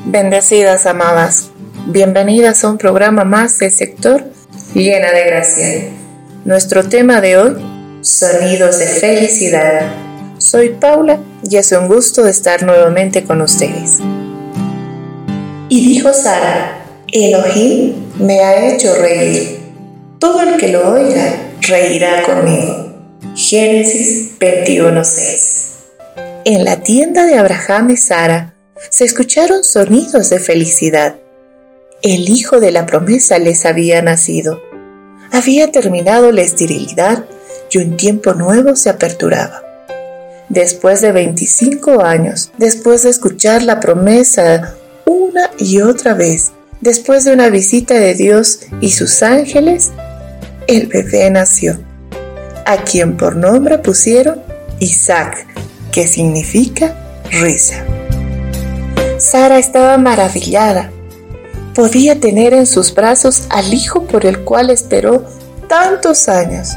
[0.07, 1.51] Bendecidas amadas,
[1.87, 4.25] bienvenidas a un programa más del sector
[4.75, 5.89] Llena de gracia.
[6.45, 10.06] Nuestro tema de hoy, sonidos de felicidad.
[10.38, 14.01] Soy Paula y es un gusto estar nuevamente con ustedes.
[15.70, 19.61] Y dijo Sara, Elohim me ha hecho reír.
[20.18, 22.94] Todo el que lo oiga reirá conmigo.
[23.35, 25.64] Génesis 21:6
[26.44, 28.55] En la tienda de Abraham y Sara
[28.90, 31.16] se escucharon sonidos de felicidad.
[32.03, 34.61] El hijo de la promesa les había nacido.
[35.33, 37.25] Había terminado la esterilidad
[37.70, 39.66] y un tiempo nuevo se aperturaba.
[40.49, 47.33] Después de 25 años, después de escuchar la promesa una y otra vez, después de
[47.33, 49.91] una visita de Dios y sus ángeles,
[50.69, 51.81] el bebé nació,
[52.65, 54.41] a quien por nombre pusieron
[54.79, 55.47] Isaac,
[55.91, 56.95] que significa
[57.31, 57.85] risa.
[59.19, 60.91] Sara estaba maravillada.
[61.75, 65.25] Podía tener en sus brazos al hijo por el cual esperó
[65.69, 66.71] tantos años.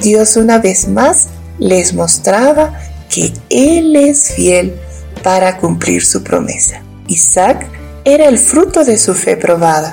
[0.00, 2.72] Dios una vez más les mostraba
[3.08, 4.74] que Él es fiel
[5.22, 6.82] para cumplir su promesa.
[7.08, 7.66] Isaac
[8.04, 9.92] era el fruto de su fe probada,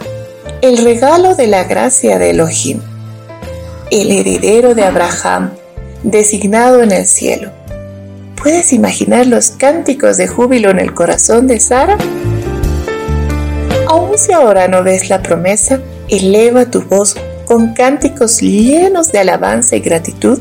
[0.61, 2.79] el regalo de la gracia de Elohim,
[3.91, 5.51] el heredero de Abraham,
[6.03, 7.51] designado en el cielo.
[8.41, 11.97] ¿Puedes imaginar los cánticos de júbilo en el corazón de Sara?
[13.87, 19.75] Aún si ahora no ves la promesa, eleva tu voz con cánticos llenos de alabanza
[19.75, 20.39] y gratitud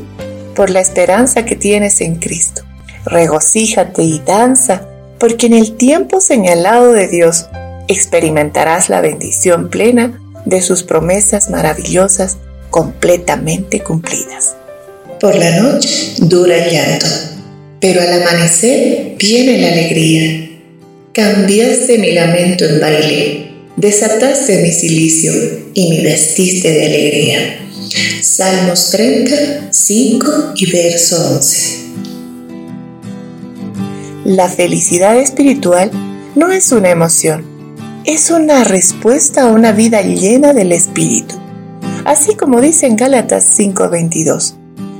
[0.55, 2.63] por la esperanza que tienes en Cristo.
[3.05, 4.87] Regocíjate y danza,
[5.19, 7.45] porque en el tiempo señalado de Dios
[7.87, 12.37] experimentarás la bendición plena de sus promesas maravillosas
[12.69, 14.55] completamente cumplidas.
[15.19, 17.05] Por la noche dura el llanto,
[17.79, 20.49] pero al amanecer viene la alegría.
[21.13, 25.31] Cambiaste mi lamento en baile, desataste mi silicio
[25.73, 27.64] y me vestiste de alegría.
[27.95, 31.85] Salmos 30, 5 y verso 11.
[34.25, 35.91] La felicidad espiritual
[36.35, 37.45] no es una emoción,
[38.03, 41.35] es una respuesta a una vida llena del Espíritu.
[42.03, 44.55] Así como dice en Gálatas 5:22,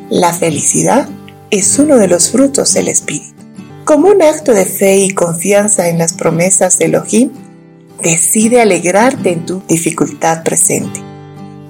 [0.10, 1.10] la felicidad
[1.51, 3.36] es uno de los frutos del Espíritu.
[3.84, 7.31] Como un acto de fe y confianza en las promesas de Elohim,
[8.01, 11.14] decide alegrarte en tu dificultad presente.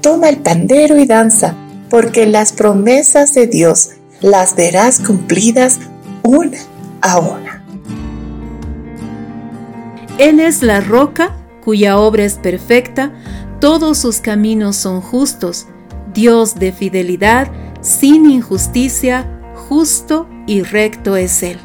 [0.06, 1.56] Toma el pandero y danza,
[1.90, 3.90] porque las promesas de Dios
[4.22, 5.80] las verás cumplidas
[6.22, 6.60] una
[7.02, 7.66] a una.
[10.20, 13.14] Él es la roca cuya obra es perfecta,
[13.60, 15.66] todos sus caminos son justos,
[16.14, 21.58] Dios de fidelidad, sin injusticia, justo y recto es Él.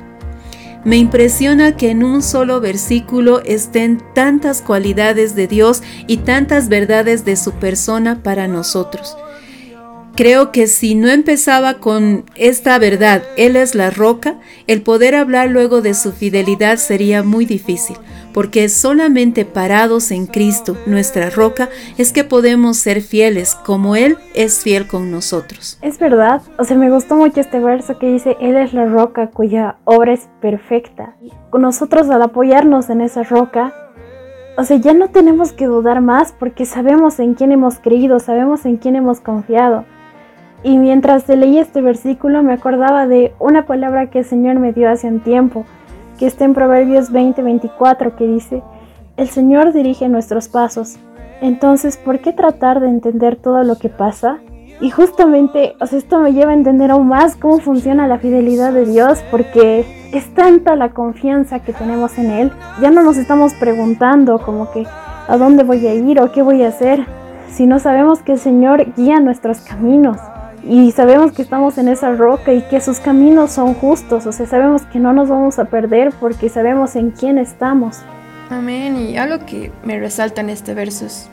[0.84, 7.24] Me impresiona que en un solo versículo estén tantas cualidades de Dios y tantas verdades
[7.26, 9.16] de su persona para nosotros.
[10.16, 15.50] Creo que si no empezaba con esta verdad, Él es la roca, el poder hablar
[15.50, 17.96] luego de su fidelidad sería muy difícil,
[18.32, 24.62] porque solamente parados en Cristo, nuestra roca, es que podemos ser fieles como Él es
[24.62, 25.78] fiel con nosotros.
[25.82, 29.28] Es verdad, o sea, me gustó mucho este verso que dice, Él es la roca
[29.28, 31.16] cuya obra es perfecta.
[31.52, 33.74] Nosotros al apoyarnos en esa roca,
[34.56, 38.64] o sea, ya no tenemos que dudar más porque sabemos en quién hemos creído, sabemos
[38.66, 39.84] en quién hemos confiado.
[40.62, 44.90] Y mientras leía este versículo me acordaba de una palabra que el Señor me dio
[44.90, 45.64] hace un tiempo,
[46.20, 48.62] que está en Proverbios 20:24, que dice,
[49.16, 50.98] el Señor dirige nuestros pasos.
[51.40, 54.38] Entonces, ¿por qué tratar de entender todo lo que pasa?
[54.82, 58.74] Y justamente, o sea, esto me lleva a entender aún más cómo funciona la fidelidad
[58.74, 62.52] de Dios, porque es tanta la confianza que tenemos en Él.
[62.82, 64.86] Ya no nos estamos preguntando como que
[65.26, 67.06] a dónde voy a ir o qué voy a hacer,
[67.48, 70.18] sino sabemos que el Señor guía nuestros caminos
[70.62, 74.46] y sabemos que estamos en esa roca y que sus caminos son justos, o sea,
[74.46, 77.98] sabemos que no nos vamos a perder porque sabemos en quién estamos.
[78.50, 81.28] Amén, y algo que me resalta en este verso es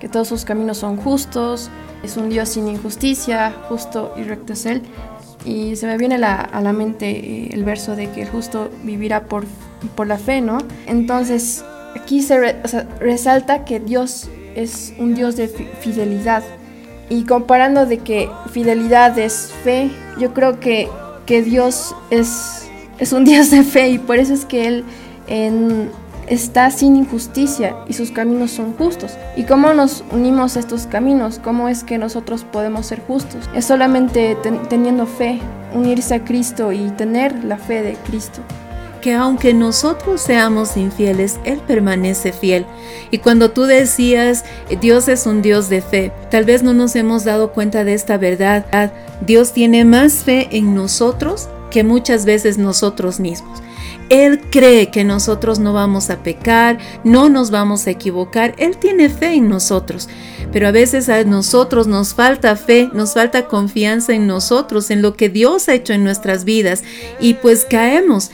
[0.00, 1.70] que todos sus caminos son justos,
[2.02, 4.82] es un Dios sin injusticia, justo y recto es Él.
[5.44, 9.24] Y se me viene a la mente eh, el verso de que el justo vivirá
[9.24, 9.44] por,
[9.94, 10.58] por la fe, ¿no?
[10.86, 12.56] Entonces, aquí se
[13.00, 16.42] resalta que Dios es un Dios de fidelidad,
[17.08, 20.88] y comparando de que fidelidad es fe, yo creo que,
[21.24, 24.84] que Dios es, es un Dios de fe y por eso es que Él
[26.26, 29.16] está sin injusticia y sus caminos son justos.
[29.36, 31.40] ¿Y cómo nos unimos a estos caminos?
[31.42, 33.48] ¿Cómo es que nosotros podemos ser justos?
[33.54, 34.36] Es solamente
[34.68, 35.40] teniendo fe,
[35.74, 38.42] unirse a Cristo y tener la fe de Cristo
[39.06, 42.66] que aunque nosotros seamos infieles, Él permanece fiel.
[43.12, 44.44] Y cuando tú decías,
[44.80, 48.18] Dios es un Dios de fe, tal vez no nos hemos dado cuenta de esta
[48.18, 48.92] verdad.
[49.24, 53.62] Dios tiene más fe en nosotros que muchas veces nosotros mismos.
[54.08, 58.54] Él cree que nosotros no vamos a pecar, no nos vamos a equivocar.
[58.58, 60.08] Él tiene fe en nosotros.
[60.52, 65.14] Pero a veces a nosotros nos falta fe, nos falta confianza en nosotros, en lo
[65.14, 66.84] que Dios ha hecho en nuestras vidas.
[67.20, 68.30] Y pues caemos.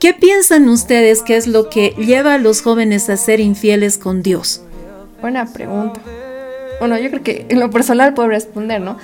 [0.00, 4.22] ¿Qué piensan ustedes que es lo que lleva a los jóvenes a ser infieles con
[4.22, 4.62] Dios?
[5.20, 6.00] Buena pregunta.
[6.78, 8.96] Bueno, yo creo que en lo personal puedo responder, ¿no?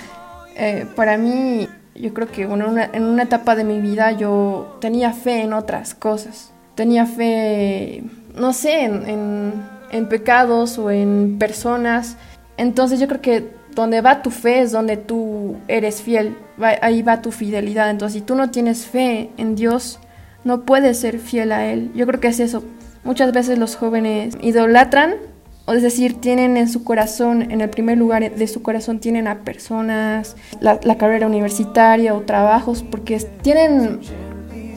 [0.56, 1.68] Eh, para mí,
[2.02, 6.52] yo creo que en una etapa de mi vida yo tenía fe en otras cosas.
[6.74, 8.02] Tenía fe,
[8.34, 9.52] no sé, en,
[9.92, 12.16] en pecados o en personas.
[12.56, 16.36] Entonces yo creo que donde va tu fe es donde tú eres fiel.
[16.80, 17.88] ahí va tu fidelidad.
[17.88, 20.00] Entonces si tú no tienes fe en Dios,
[20.42, 21.92] no puedes ser fiel a Él.
[21.94, 22.64] Yo creo que es eso.
[23.04, 25.14] Muchas veces los jóvenes idolatran,
[25.68, 29.40] es decir, tienen en su corazón, en el primer lugar de su corazón, tienen a
[29.40, 34.00] personas, la, la carrera universitaria o trabajos, porque tienen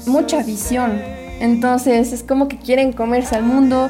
[0.05, 1.01] mucha visión.
[1.39, 3.89] Entonces es como que quieren comerse al mundo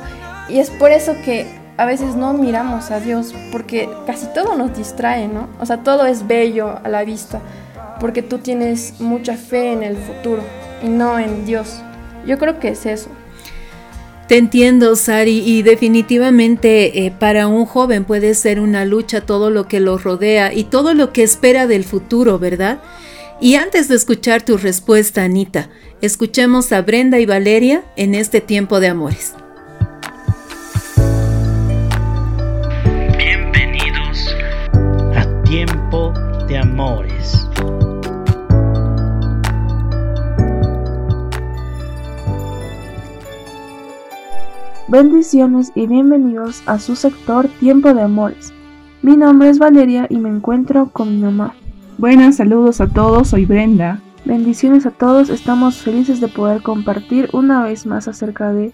[0.50, 1.46] y es por eso que
[1.78, 5.50] a veces no miramos a Dios, porque casi todo nos distrae, ¿no?
[5.60, 7.41] O sea, todo es bello a la vista,
[8.00, 10.41] porque tú tienes mucha fe en el futuro
[10.82, 11.82] y no en Dios.
[12.26, 13.10] Yo creo que es eso.
[14.28, 19.68] Te entiendo, Sari, y definitivamente eh, para un joven puede ser una lucha todo lo
[19.68, 22.80] que lo rodea y todo lo que espera del futuro, ¿verdad?
[23.40, 25.70] Y antes de escuchar tu respuesta, Anita,
[26.02, 29.36] escuchemos a Brenda y Valeria en este tiempo de amores.
[33.16, 34.36] Bienvenidos
[35.16, 36.14] a Tiempo
[36.48, 37.45] de Amores.
[44.88, 48.54] Bendiciones y bienvenidos a su sector Tiempo de Amores.
[49.02, 51.56] Mi nombre es Valeria y me encuentro con mi mamá.
[51.98, 54.00] Buenas, saludos a todos, soy Brenda.
[54.26, 58.74] Bendiciones a todos, estamos felices de poder compartir una vez más acerca de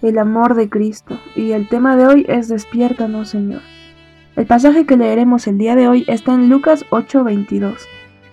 [0.00, 3.60] el amor de Cristo y el tema de hoy es Despiértanos Señor.
[4.36, 7.74] El pasaje que leeremos el día de hoy está en Lucas 8:22.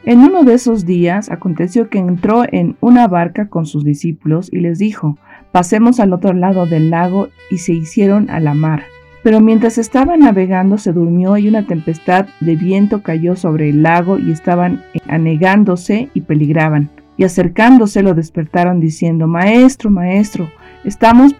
[0.05, 4.61] En uno de esos días aconteció que entró en una barca con sus discípulos y
[4.61, 5.17] les dijo,
[5.51, 8.83] pasemos al otro lado del lago y se hicieron a la mar.
[9.23, 14.17] Pero mientras estaba navegando se durmió y una tempestad de viento cayó sobre el lago
[14.17, 16.89] y estaban anegándose y peligraban.
[17.17, 20.49] Y acercándose lo despertaron diciendo, Maestro, Maestro,
[20.85, 21.35] estamos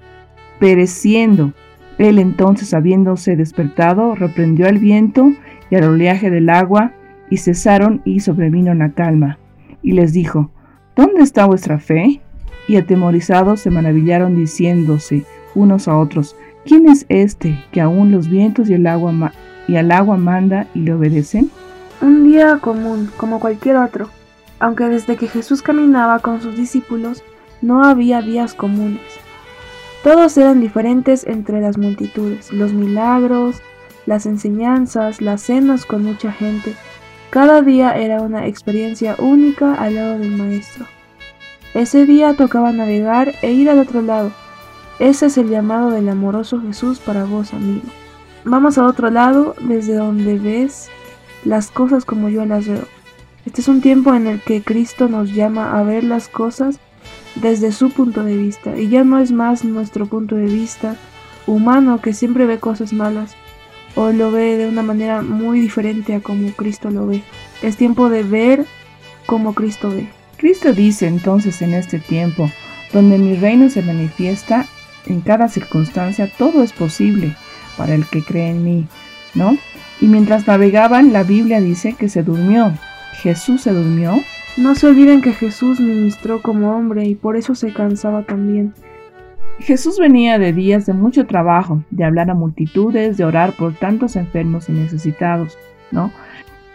[0.60, 1.53] pereciendo.
[1.97, 5.32] Él entonces, habiéndose despertado, reprendió al viento
[5.70, 6.93] y al oleaje del agua,
[7.30, 9.38] y cesaron y sobrevino una calma.
[9.84, 10.51] Y les dijo,
[10.95, 12.20] ¿Dónde está vuestra fe?
[12.70, 18.70] Y atemorizados se maravillaron diciéndose unos a otros, ¿Quién es este que aún los vientos
[18.70, 19.34] y el agua
[19.68, 21.50] y al agua manda y le obedecen?
[22.00, 24.10] Un día común, como cualquier otro,
[24.60, 27.24] aunque desde que Jesús caminaba con sus discípulos
[27.64, 29.02] no había días comunes.
[30.04, 33.64] Todos eran diferentes entre las multitudes, los milagros,
[34.06, 36.76] las enseñanzas, las cenas con mucha gente.
[37.32, 40.86] Cada día era una experiencia única al lado del Maestro.
[41.74, 44.32] Ese día tocaba navegar e ir al otro lado,
[45.00, 47.86] ese es el llamado del amoroso Jesús para vos, amigo.
[48.44, 50.90] Vamos a otro lado, desde donde ves
[51.46, 52.84] las cosas como yo las veo.
[53.46, 56.80] Este es un tiempo en el que Cristo nos llama a ver las cosas
[57.36, 60.98] desde su punto de vista, y ya no es más nuestro punto de vista
[61.48, 63.36] humano que siempre ve cosas malas,
[63.96, 67.24] o lo ve de una manera muy diferente a como Cristo lo ve.
[67.62, 68.66] Es tiempo de ver
[69.26, 70.19] como Cristo ve.
[70.40, 72.50] Cristo dice entonces en este tiempo,
[72.94, 74.68] donde mi reino se manifiesta,
[75.06, 77.36] en cada circunstancia todo es posible
[77.78, 78.88] para el que cree en mí,
[79.36, 79.58] ¿no?
[80.00, 82.72] Y mientras navegaban, la Biblia dice que se durmió.
[83.22, 84.22] ¿Jesús se durmió?
[84.56, 88.74] No se olviden que Jesús ministró como hombre y por eso se cansaba también.
[89.60, 94.16] Jesús venía de días de mucho trabajo, de hablar a multitudes, de orar por tantos
[94.16, 95.58] enfermos y necesitados,
[95.92, 96.14] ¿no?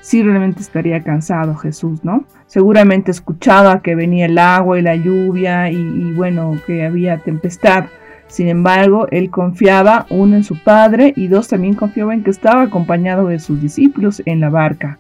[0.04, 2.24] Sí, realmente estaría cansado Jesús, ¿no?
[2.46, 7.86] Seguramente escuchaba que venía el agua y la lluvia y, y bueno, que había tempestad,
[8.26, 12.62] sin embargo, él confiaba, uno, en su padre y dos, también confiaba en que estaba
[12.62, 14.98] acompañado de sus discípulos en la barca.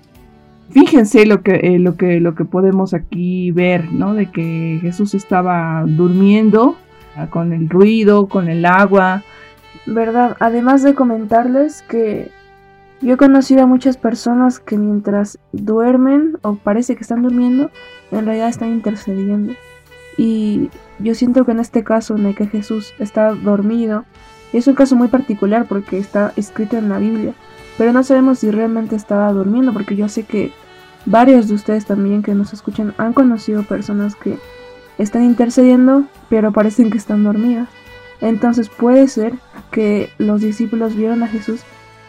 [0.70, 4.14] Fíjense lo que, eh, lo que, lo que podemos aquí ver, ¿no?
[4.14, 6.76] De que Jesús estaba durmiendo
[7.16, 9.22] ah, con el ruido, con el agua.
[9.86, 10.36] ¿Verdad?
[10.40, 12.30] Además de comentarles que
[13.00, 17.70] yo he conocido a muchas personas que mientras duermen o parece que están durmiendo,
[18.10, 19.54] en realidad están intercediendo.
[20.16, 24.04] Y yo siento que en este caso en el que Jesús está dormido,
[24.52, 27.34] es un caso muy particular porque está escrito en la Biblia,
[27.76, 30.52] pero no sabemos si realmente estaba durmiendo porque yo sé que
[31.06, 34.38] varios de ustedes también que nos escuchan han conocido personas que
[34.96, 37.68] están intercediendo, pero parecen que están dormidas.
[38.20, 39.34] Entonces puede ser
[39.72, 41.62] que los discípulos vieron a Jesús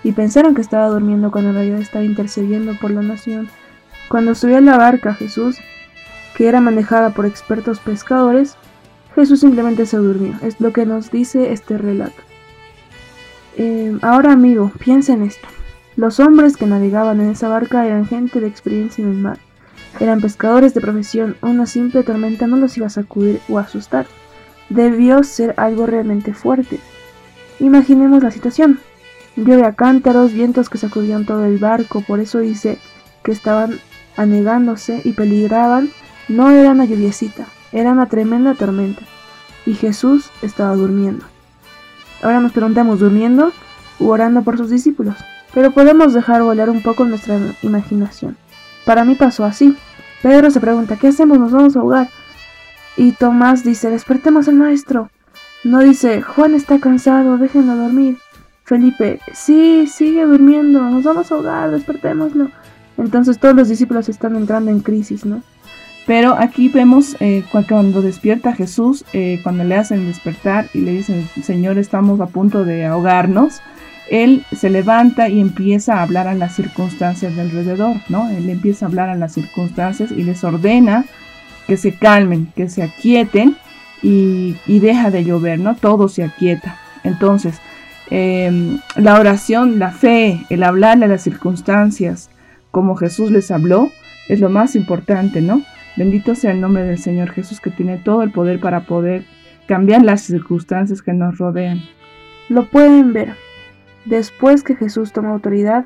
[0.06, 3.50] y pensaron que estaba durmiendo cuando en realidad estaba intercediendo por la nación.
[4.08, 5.58] Cuando subió a la barca Jesús,
[6.38, 8.56] que era manejada por expertos pescadores,
[9.16, 10.36] Jesús simplemente se durmió.
[10.44, 12.22] Es lo que nos dice este relato.
[13.58, 15.48] Eh, ahora amigo, piensa en esto.
[15.96, 19.40] Los hombres que navegaban en esa barca eran gente de experiencia en el mar.
[20.00, 21.36] Eran pescadores de profesión.
[21.42, 24.06] Una simple tormenta no los iba a sacudir o asustar.
[24.70, 26.80] Debió ser algo realmente fuerte.
[27.60, 28.80] Imaginemos la situación.
[29.36, 32.78] Llueve a cántaros, vientos que sacudían todo el barco, por eso dice
[33.24, 33.80] que estaban
[34.16, 35.90] anegándose y peligraban
[36.30, 39.02] no era una lluviecita, era una tremenda tormenta,
[39.66, 41.26] y Jesús estaba durmiendo.
[42.22, 43.52] Ahora nos preguntamos durmiendo
[44.00, 45.16] u orando por sus discípulos.
[45.54, 48.36] Pero podemos dejar volar un poco nuestra imaginación.
[48.84, 49.76] Para mí pasó así.
[50.22, 51.40] Pedro se pregunta, ¿qué hacemos?
[51.40, 52.10] Nos vamos a ahogar.
[52.98, 55.10] Y Tomás dice, despertemos al maestro.
[55.64, 58.18] No dice, Juan está cansado, déjenlo dormir.
[58.66, 62.50] Felipe, sí, sigue durmiendo, nos vamos a ahogar, despertémoslo.
[62.98, 65.42] Entonces todos los discípulos están entrando en crisis, ¿no?
[66.06, 71.28] Pero aquí vemos eh, cuando despierta Jesús, eh, cuando le hacen despertar y le dicen,
[71.42, 73.62] Señor, estamos a punto de ahogarnos,
[74.10, 78.30] él se levanta y empieza a hablar a las circunstancias de alrededor, ¿no?
[78.30, 81.06] Él empieza a hablar a las circunstancias y les ordena
[81.68, 83.58] que se calmen, que se aquieten
[84.04, 85.76] y, deja de llover, ¿no?
[85.76, 86.78] Todo se aquieta.
[87.04, 87.60] Entonces,
[88.10, 92.30] em, la oración, la fe, el hablarle a las circunstancias,
[92.72, 93.90] como Jesús les habló,
[94.28, 95.62] es lo más importante, ¿no?
[95.98, 99.26] Bendito sea el nombre del Señor Jesús que tiene todo el poder para poder
[99.68, 101.82] cambiar las circunstancias que nos rodean.
[102.50, 103.34] Lo pueden ver.
[104.06, 105.86] Después que Jesús toma autoridad,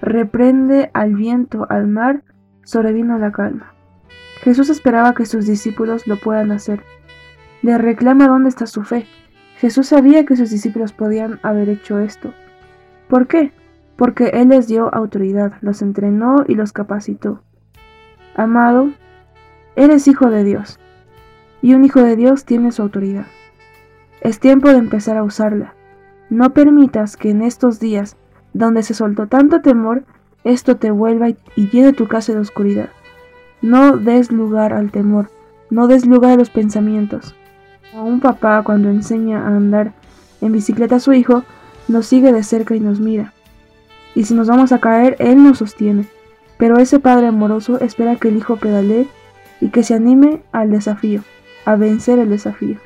[0.00, 2.22] reprende al viento, al mar,
[2.64, 3.72] sobrevino la calma.
[4.42, 6.82] Jesús esperaba que sus discípulos lo puedan hacer.
[7.62, 9.06] Le reclama dónde está su fe.
[9.58, 12.32] Jesús sabía que sus discípulos podían haber hecho esto.
[13.08, 13.52] ¿Por qué?
[13.96, 17.42] Porque Él les dio autoridad, los entrenó y los capacitó.
[18.34, 18.90] Amado,
[19.76, 20.80] Eres hijo de Dios,
[21.60, 23.26] y un hijo de Dios tiene su autoridad.
[24.22, 25.74] Es tiempo de empezar a usarla.
[26.30, 28.16] No permitas que en estos días,
[28.54, 30.04] donde se soltó tanto temor,
[30.44, 32.88] esto te vuelva y, llene tu casa de oscuridad.
[33.60, 35.28] No des lugar al temor,
[35.68, 37.36] no des lugar a los pensamientos.
[37.94, 39.92] A un papá cuando enseña a andar
[40.40, 41.44] en bicicleta a su hijo,
[41.88, 43.32] nos sigue de cerca y nos mira.
[44.14, 46.06] Y si nos vamos a caer, él nos sostiene.
[46.58, 49.06] Pero ese padre amoroso espera que el hijo pedalee
[49.60, 51.22] y que se anime al desafío,
[51.64, 52.76] a vencer el desafío.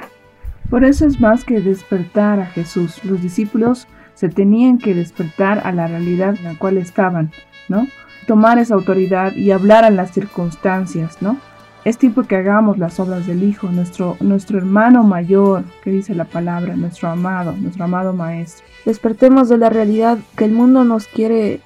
[0.69, 3.05] Por eso es más que despertar a Jesús.
[3.05, 7.33] Los discípulos se tenían que despertar a la realidad en la cual estaban,
[7.69, 7.87] ¿no?
[8.27, 11.39] Tomar esa autoridad y hablar a las circunstancias, ¿no?
[11.85, 16.27] Es tiempo que hagamos las obras del Hijo, nuestro, nuestro hermano mayor, que dice la
[16.27, 18.67] palabra, nuestro amado, nuestro amado Maestro.
[18.85, 21.61] Despertemos de la realidad que el mundo nos quiere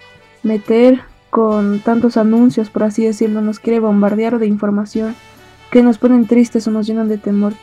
[0.44, 1.00] meter
[1.30, 5.16] con tantos anuncios, por así decirlo, nos quiere bombardear de información
[5.72, 7.54] que nos ponen tristes o nos llenan de temor.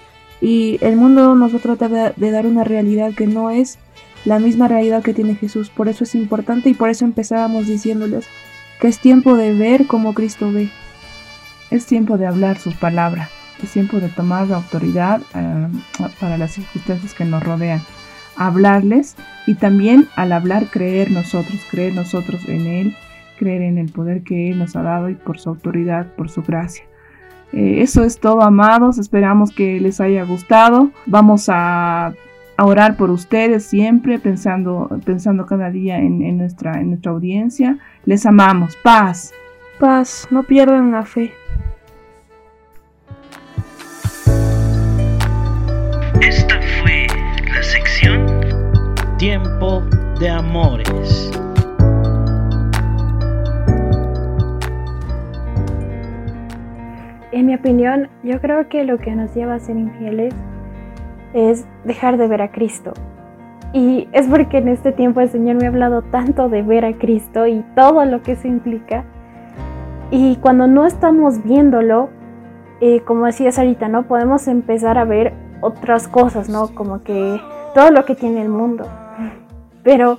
[0.41, 3.79] Y el mundo nos trata de, dar una realidad que no es
[4.25, 5.69] la misma realidad que tiene Jesús.
[5.69, 8.27] Por eso es importante y por eso empezábamos diciéndoles
[8.81, 10.69] que es tiempo de ver como Cristo ve.
[11.71, 13.29] Es tiempo de hablar su palabra.
[13.63, 15.67] Es tiempo de tomar la autoridad eh,
[16.19, 17.81] para las circunstancias que nos rodean.
[18.35, 19.15] Hablarles
[19.47, 22.95] y también al hablar creer nosotros, creer nosotros en Él
[23.41, 26.43] creer en el poder que Él nos ha dado y por su autoridad, por su
[26.43, 26.85] gracia.
[27.51, 28.99] Eh, eso es todo, amados.
[28.99, 30.91] Esperamos que les haya gustado.
[31.07, 32.13] Vamos a,
[32.59, 37.79] orar por ustedes siempre, pensando, pensando cada día en, nuestra, en nuestra audiencia.
[38.05, 38.77] Les amamos.
[38.83, 39.33] Paz.
[39.79, 40.27] Paz.
[40.29, 41.33] No pierdan la fe.
[49.21, 49.83] Tiempo
[50.19, 51.31] de Amores.
[57.31, 60.33] En mi opinión, yo creo que lo que nos lleva a ser infieles
[61.35, 62.93] es dejar de ver a Cristo.
[63.73, 66.97] Y es porque en este tiempo el Señor me ha hablado tanto de ver a
[66.97, 69.03] Cristo y todo lo que eso implica.
[70.09, 72.09] Y cuando no estamos viéndolo,
[72.79, 74.07] eh, como decías ahorita, ¿no?
[74.07, 76.73] Podemos empezar a ver otras cosas, ¿no?
[76.73, 77.39] Como que
[77.75, 78.87] todo lo que tiene el mundo.
[79.83, 80.17] Pero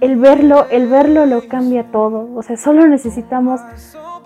[0.00, 2.28] el verlo, el verlo lo cambia todo.
[2.34, 3.60] O sea, solo necesitamos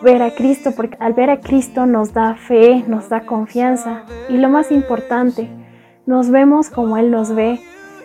[0.02, 4.36] ver a Cristo, porque al ver a Cristo nos da fe, nos da confianza y
[4.36, 5.48] lo más importante,
[6.06, 7.60] nos vemos como Él nos ve.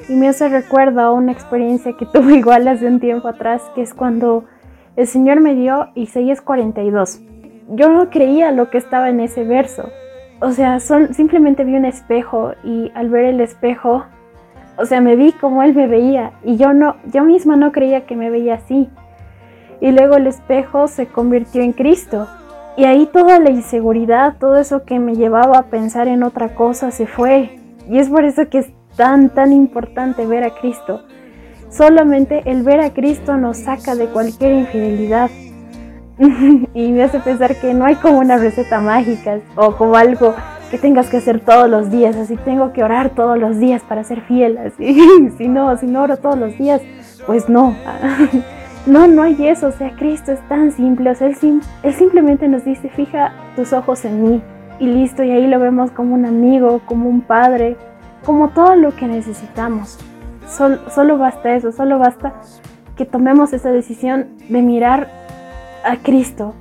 [0.10, 3.82] Y me hace recuerdo a una experiencia que tuve igual hace un tiempo atrás, que
[3.82, 4.46] es cuando
[4.96, 7.22] el Señor me dio Isaías 42.
[7.70, 9.90] Yo no creía lo que estaba en ese verso.
[10.42, 14.06] O sea, son, simplemente vi un espejo y al ver el espejo,
[14.78, 18.06] o sea, me vi como Él me veía y yo no, yo misma no creía
[18.06, 18.90] que me veía así
[19.82, 22.28] y luego el espejo se convirtió en Cristo.
[22.78, 26.92] Y ahí toda la inseguridad, todo eso que me llevaba a pensar en otra cosa
[26.92, 27.60] se fue.
[27.90, 31.02] Y es por eso que es tan, tan importante ver a Cristo.
[31.70, 35.30] Solamente el ver a Cristo nos saca de cualquier infidelidad.
[36.74, 40.36] y me hace pensar que no hay como una receta mágica o como algo
[40.72, 42.16] que tengas que hacer todos los días.
[42.16, 44.58] Así tengo que orar todos los días para ser fiel.
[44.58, 44.98] Así.
[45.38, 46.82] si no, si no oro todos los días,
[47.28, 47.76] pues no.
[48.88, 51.36] No, no hay eso, o sea, Cristo es tan simple, o sea, él,
[51.94, 54.42] simplemente nos dice, fija tus ojos en mí
[54.80, 57.78] y listo, y ahí lo vemos como un amigo, como un padre,
[58.26, 60.00] como todo lo que necesitamos.
[60.48, 62.34] solo basta eso, solo basta
[62.96, 65.10] que tomemos esa decisión de mirar
[65.86, 66.56] a Cristo.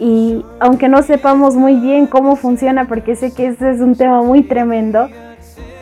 [0.00, 4.22] Y aunque no sepamos muy bien cómo funciona, porque sé que ese es un tema
[4.22, 5.08] muy tremendo,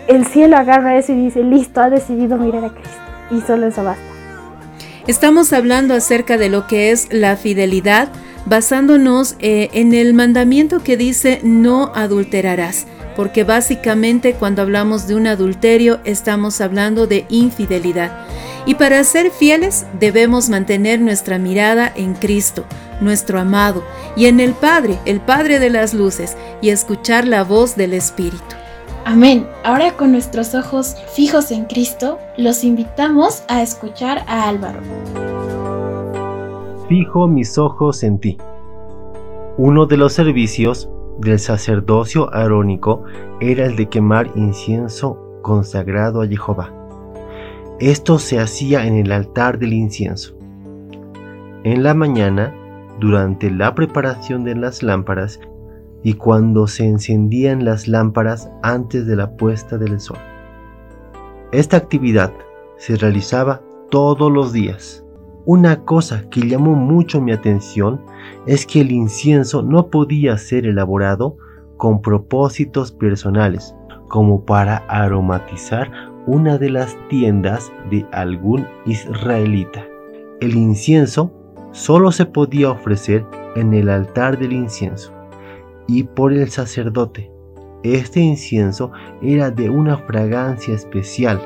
[0.08, 2.98] el cielo agarra eso y dice, listo, ha decidido mirar a Cristo.
[3.30, 4.02] Y solo eso basta.
[5.06, 8.08] Estamos hablando acerca de lo que es la fidelidad,
[8.44, 12.86] basándonos eh, en el mandamiento que dice no adulterarás
[13.18, 18.12] porque básicamente cuando hablamos de un adulterio estamos hablando de infidelidad.
[18.68, 22.66] Y para ser fieles debemos mantener nuestra mirada en Cristo,
[23.00, 23.82] nuestro amado,
[24.14, 28.44] y en el Padre, el Padre de las luces, y escuchar la voz del Espíritu.
[29.06, 29.46] Amén.
[29.64, 34.80] Ahora con nuestros ojos fijos en Cristo, los invitamos a escuchar a Álvaro.
[36.90, 38.36] Fijo mis ojos en ti.
[39.56, 43.04] Uno de los servicios del sacerdocio arónico
[43.40, 46.77] era el de quemar incienso consagrado a Jehová.
[47.80, 50.36] Esto se hacía en el altar del incienso.
[51.62, 52.52] En la mañana,
[52.98, 55.38] durante la preparación de las lámparas
[56.02, 60.18] y cuando se encendían las lámparas antes de la puesta del sol.
[61.52, 62.32] Esta actividad
[62.78, 65.04] se realizaba todos los días.
[65.44, 68.00] Una cosa que llamó mucho mi atención
[68.46, 71.36] es que el incienso no podía ser elaborado
[71.76, 73.72] con propósitos personales,
[74.08, 79.82] como para aromatizar una de las tiendas de algún israelita.
[80.42, 81.32] El incienso
[81.72, 83.24] solo se podía ofrecer
[83.56, 85.10] en el altar del incienso
[85.86, 87.32] y por el sacerdote.
[87.82, 91.40] Este incienso era de una fragancia especial.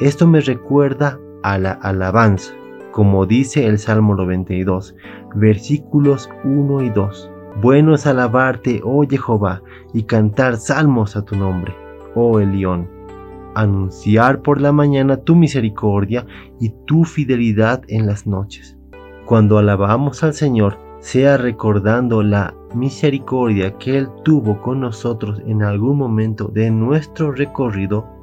[0.00, 2.54] Esto me recuerda a la alabanza
[2.94, 4.94] como dice el Salmo 92,
[5.34, 7.30] versículos 1 y 2.
[7.60, 9.62] Bueno es alabarte, oh Jehová,
[9.92, 11.74] y cantar salmos a tu nombre,
[12.14, 12.93] oh Elión.
[13.54, 16.26] Anunciar por la mañana tu misericordia
[16.60, 18.76] y tu fidelidad en las noches.
[19.26, 25.98] Cuando alabamos al Señor, sea recordando la misericordia que Él tuvo con nosotros en algún
[25.98, 28.14] momento de nuestro recorrido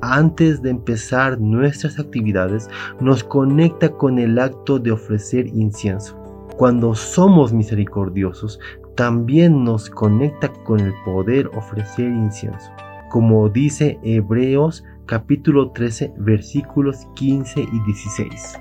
[0.00, 6.16] antes de empezar nuestras actividades, nos conecta con el acto de ofrecer incienso.
[6.56, 8.60] Cuando somos misericordiosos,
[8.94, 12.70] también nos conecta con el poder ofrecer incienso.
[13.08, 18.58] Como dice Hebreos capítulo 13 versículos 15 y 16.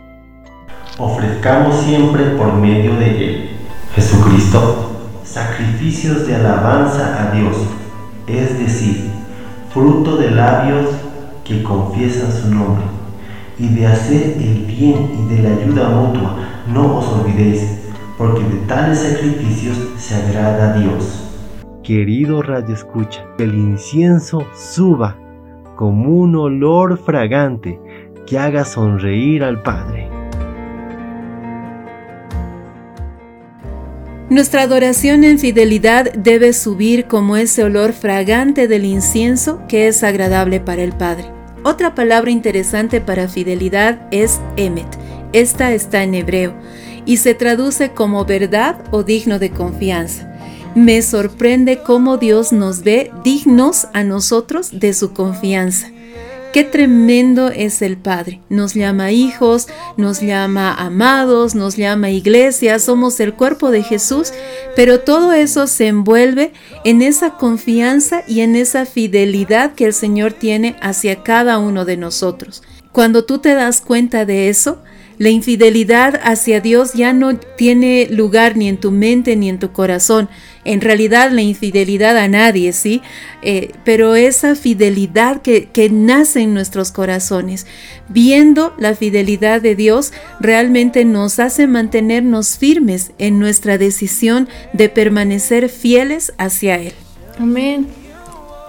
[0.97, 3.49] Ofrezcamos siempre por medio de Él,
[3.93, 7.57] Jesucristo, sacrificios de alabanza a Dios,
[8.27, 9.11] es decir,
[9.73, 10.91] fruto de labios
[11.43, 12.85] que confiesan su nombre,
[13.59, 16.37] y de hacer el bien y de la ayuda mutua,
[16.73, 17.79] no os olvidéis,
[18.17, 21.26] porque de tales sacrificios se agrada Dios.
[21.87, 25.17] Querido Radio Escucha, el incienso suba
[25.77, 27.79] como un olor fragante
[28.25, 30.09] que haga sonreír al Padre.
[34.29, 40.59] Nuestra adoración en fidelidad debe subir como ese olor fragante del incienso que es agradable
[40.59, 41.31] para el Padre.
[41.63, 44.89] Otra palabra interesante para fidelidad es emet.
[45.31, 46.53] Esta está en hebreo
[47.05, 50.26] y se traduce como verdad o digno de confianza.
[50.77, 55.89] Me sorprende cómo Dios nos ve dignos a nosotros de su confianza.
[56.53, 58.41] Qué tremendo es el Padre.
[58.49, 59.67] Nos llama hijos,
[59.97, 64.31] nos llama amados, nos llama iglesia, somos el cuerpo de Jesús,
[64.75, 66.53] pero todo eso se envuelve
[66.83, 71.97] en esa confianza y en esa fidelidad que el Señor tiene hacia cada uno de
[71.97, 72.61] nosotros.
[72.91, 74.83] Cuando tú te das cuenta de eso,
[75.17, 79.71] la infidelidad hacia Dios ya no tiene lugar ni en tu mente ni en tu
[79.71, 80.29] corazón.
[80.63, 83.01] En realidad la infidelidad a nadie, ¿sí?
[83.41, 87.65] Eh, pero esa fidelidad que, que nace en nuestros corazones,
[88.09, 95.69] viendo la fidelidad de Dios, realmente nos hace mantenernos firmes en nuestra decisión de permanecer
[95.69, 96.93] fieles hacia Él.
[97.39, 97.87] Amén.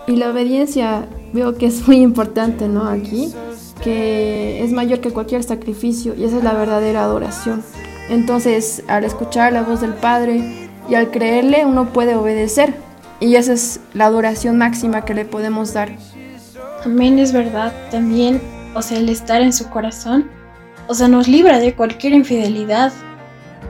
[0.07, 2.88] Y la obediencia veo que es muy importante, ¿no?
[2.88, 3.32] Aquí
[3.79, 7.62] que es mayor que cualquier sacrificio y esa es la verdadera adoración.
[8.09, 12.74] Entonces, al escuchar la voz del Padre y al creerle, uno puede obedecer
[13.20, 15.91] y esa es la adoración máxima que le podemos dar.
[16.85, 17.72] Amén, es verdad.
[17.91, 18.41] También,
[18.74, 20.31] o sea, el estar en su corazón,
[20.87, 22.93] o sea, nos libra de cualquier infidelidad.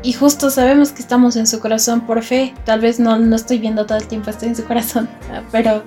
[0.03, 2.55] Y justo sabemos que estamos en su corazón por fe.
[2.65, 5.09] Tal vez no, no estoy viendo todo el tiempo, estoy en su corazón,
[5.51, 5.83] pero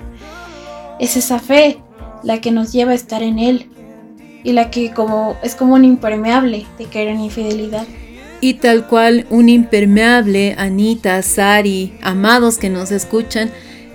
[0.99, 1.81] es esa fe
[2.23, 3.69] la que nos lleva a estar en Él
[4.43, 7.85] y la que como es como un impermeable de caer en infidelidad.
[8.39, 13.51] Y tal cual un impermeable, Anita, Sari, amados que nos escuchan,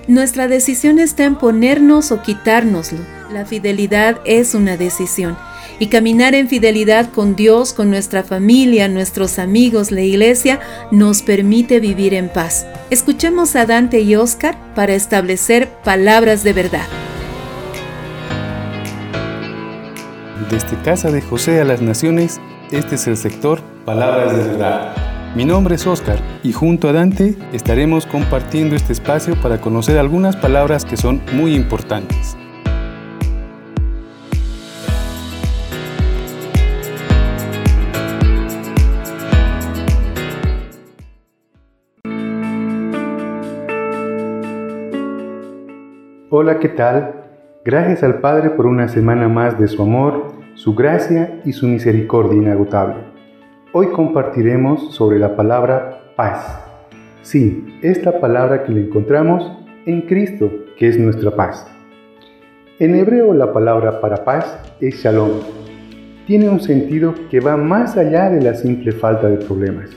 [0.06, 3.00] nuestra decisión está en ponernos o quitárnoslo.
[3.32, 5.36] La fidelidad es una decisión
[5.78, 11.80] y caminar en fidelidad con Dios, con nuestra familia, nuestros amigos, la iglesia, nos permite
[11.80, 12.66] vivir en paz.
[12.90, 16.86] Escuchemos a Dante y Oscar para establecer palabras de verdad.
[20.36, 24.94] Desde Casa de José a las Naciones, este es el sector Palabras de Verdad.
[25.34, 30.36] Mi nombre es Oscar y junto a Dante estaremos compartiendo este espacio para conocer algunas
[30.36, 32.36] palabras que son muy importantes.
[46.28, 47.25] Hola, ¿qué tal?
[47.66, 52.40] Gracias al Padre por una semana más de su amor, su gracia y su misericordia
[52.40, 52.94] inagotable.
[53.72, 56.60] Hoy compartiremos sobre la palabra paz.
[57.22, 59.50] Sí, esta palabra que le encontramos
[59.84, 60.48] en Cristo,
[60.78, 61.66] que es nuestra paz.
[62.78, 65.32] En hebreo la palabra para paz es shalom.
[66.24, 69.90] Tiene un sentido que va más allá de la simple falta de problemas.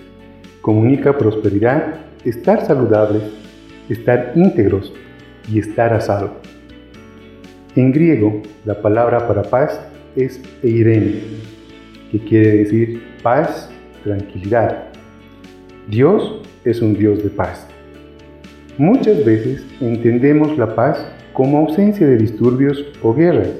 [0.64, 3.22] Comunica prosperidad, estar saludables,
[3.90, 4.92] estar íntegros,
[5.48, 6.34] y estar a salvo.
[7.76, 9.80] En griego, la palabra para paz
[10.16, 11.22] es eirene,
[12.12, 13.70] que quiere decir paz,
[14.04, 14.86] tranquilidad.
[15.88, 17.68] Dios es un Dios de paz.
[18.78, 23.52] Muchas veces entendemos la paz como ausencia de disturbios o guerras.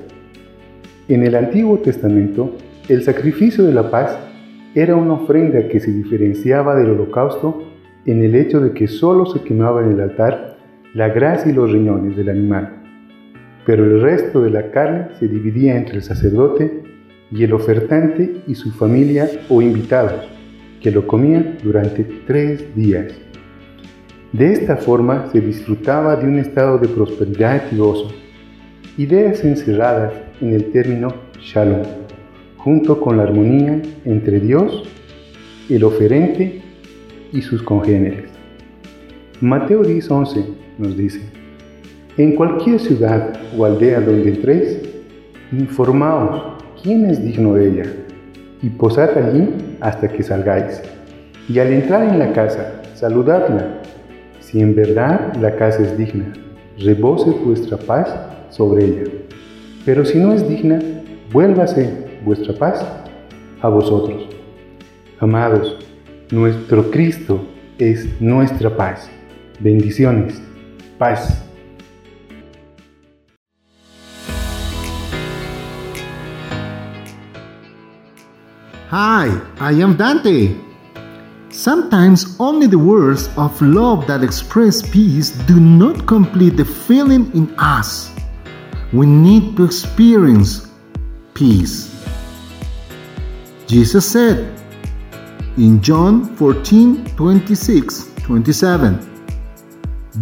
[1.08, 2.56] En el Antiguo Testamento,
[2.88, 4.18] el sacrificio de la paz
[4.74, 7.64] era una ofrenda que se diferenciaba del holocausto
[8.06, 10.58] en el hecho de que solo se quemaba en el altar
[10.94, 12.79] la grasa y los riñones del animal,
[13.66, 16.84] pero el resto de la carne se dividía entre el sacerdote
[17.32, 20.28] y el ofertante y su familia o invitados,
[20.82, 23.14] que lo comían durante tres días.
[24.32, 28.10] De esta forma se disfrutaba de un estado de prosperidad y gozo,
[28.98, 31.84] ideas encerradas en el término shalom,
[32.58, 34.84] junto con la armonía entre Dios,
[35.70, 36.62] el oferente
[37.32, 38.30] y sus congéneres.
[39.42, 40.46] Mateo 10:11
[40.78, 41.22] nos dice,
[42.20, 44.82] en cualquier ciudad o aldea donde entréis,
[45.54, 47.86] informaos quién es digno de ella,
[48.62, 49.48] y posad allí
[49.80, 50.82] hasta que salgáis.
[51.48, 53.80] Y al entrar en la casa, saludadla.
[54.42, 56.34] Si en verdad la casa es digna,
[56.78, 58.14] rebose vuestra paz
[58.50, 59.04] sobre ella.
[59.86, 60.78] Pero si no es digna,
[61.32, 61.90] vuélvase
[62.26, 62.86] vuestra paz
[63.62, 64.28] a vosotros.
[65.20, 65.78] Amados,
[66.32, 67.42] nuestro Cristo
[67.78, 69.10] es nuestra paz.
[69.62, 70.42] Bendiciones
[70.98, 71.49] paz.
[78.90, 80.58] Hi, I am Dante.
[81.52, 87.54] Sometimes only the words of love that express peace do not complete the feeling in
[87.60, 88.10] us.
[88.92, 90.72] We need to experience
[91.36, 92.04] peace.
[93.68, 94.60] Jesus said
[95.58, 99.06] in John 14 26 27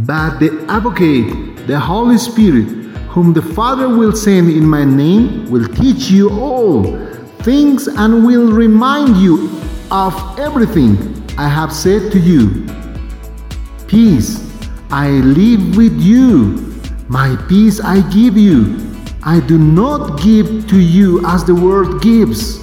[0.05, 2.68] but the Advocate, the Holy Spirit,
[3.15, 8.52] whom the Father will send in my name, will teach you all things and will
[8.52, 9.50] remind you
[9.92, 12.66] of everything I have said to you.
[13.88, 14.44] Peace
[14.90, 16.74] I live with you,
[17.10, 18.78] my peace I give you.
[19.24, 22.60] I do not give to you as the world gives.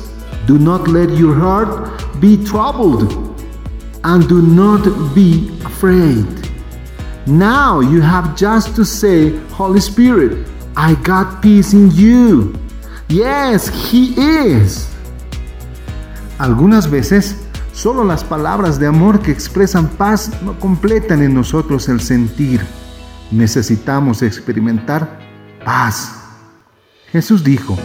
[0.47, 3.13] Do not let your heart be troubled,
[4.05, 6.27] and do not be afraid.
[7.27, 10.47] Now you have just to say, Holy Spirit,
[10.77, 12.55] I got peace in you.
[13.09, 14.89] Yes, He is.
[16.39, 17.37] Algunas veces,
[17.73, 22.61] solo las palabras de amor que expresan paz no completan en nosotros el sentir.
[23.31, 25.19] Necesitamos experimentar
[25.65, 26.21] paz.
[27.13, 27.77] Jesús dijo,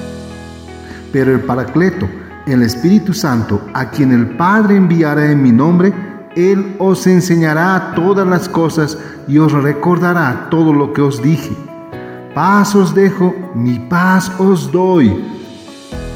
[1.12, 2.10] pero el Paracleto,
[2.48, 5.94] el Espíritu Santo, a quien el Padre enviará en mi nombre,
[6.36, 8.98] él os enseñará todas las cosas
[9.28, 11.69] y os recordará todo lo que os dije.
[12.34, 15.20] Paz os dejo, mi paz os doy.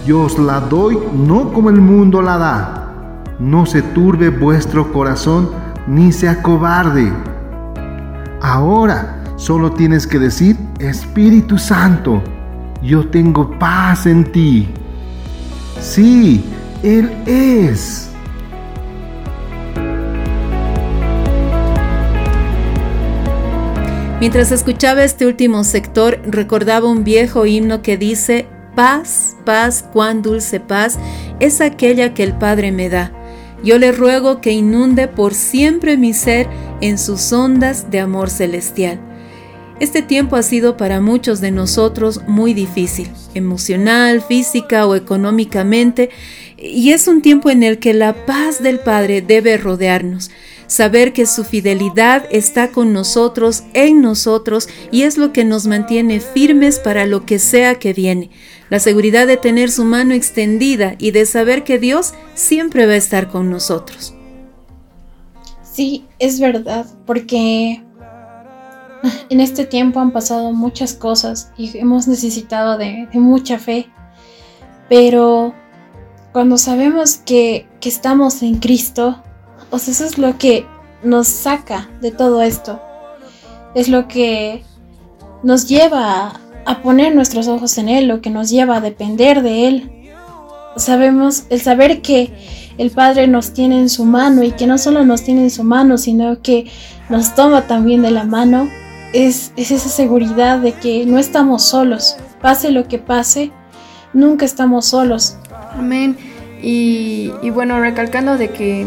[0.05, 2.93] Yo os la doy no como el mundo la da.
[3.39, 5.49] No se turbe vuestro corazón
[5.87, 7.11] ni se acobarde.
[8.41, 12.21] Ahora solo tienes que decir, Espíritu Santo,
[12.83, 14.69] yo tengo paz en ti.
[15.79, 16.45] Sí,
[16.83, 18.12] Él es.
[24.19, 28.45] Mientras escuchaba este último sector, recordaba un viejo himno que dice,
[28.75, 30.97] paz, paz, cuán dulce paz
[31.39, 33.11] es aquella que el Padre me da.
[33.63, 36.47] Yo le ruego que inunde por siempre mi ser
[36.81, 38.99] en sus ondas de amor celestial.
[39.79, 46.09] Este tiempo ha sido para muchos de nosotros muy difícil, emocional, física o económicamente,
[46.57, 50.29] y es un tiempo en el que la paz del Padre debe rodearnos,
[50.67, 56.19] saber que su fidelidad está con nosotros, en nosotros, y es lo que nos mantiene
[56.19, 58.29] firmes para lo que sea que viene.
[58.69, 62.97] La seguridad de tener su mano extendida y de saber que Dios siempre va a
[62.97, 64.15] estar con nosotros.
[65.73, 67.81] Sí, es verdad, porque
[69.29, 73.87] en este tiempo han pasado muchas cosas y hemos necesitado de, mucha fe,
[74.87, 75.53] pero
[76.31, 79.22] cuando sabemos que, estamos en Cristo,
[79.73, 80.67] o eso es lo que
[81.01, 82.79] nos saca de todo esto,
[83.73, 84.63] es lo que
[85.41, 89.67] nos lleva a, poner nuestros ojos en Él, lo que nos lleva a depender de
[89.67, 89.91] Él.
[90.77, 92.31] Sabemos, el saber que
[92.77, 95.63] el Padre nos tiene en su mano y que no solo nos tiene en su
[95.63, 96.67] mano, sino que
[97.09, 98.69] nos toma también de la mano,
[99.11, 103.51] es, esa seguridad de que no estamos solos, pase lo que pase,
[104.13, 105.37] nunca estamos solos.
[105.71, 106.15] Amén.
[106.61, 108.85] Y, y bueno, recalcando de que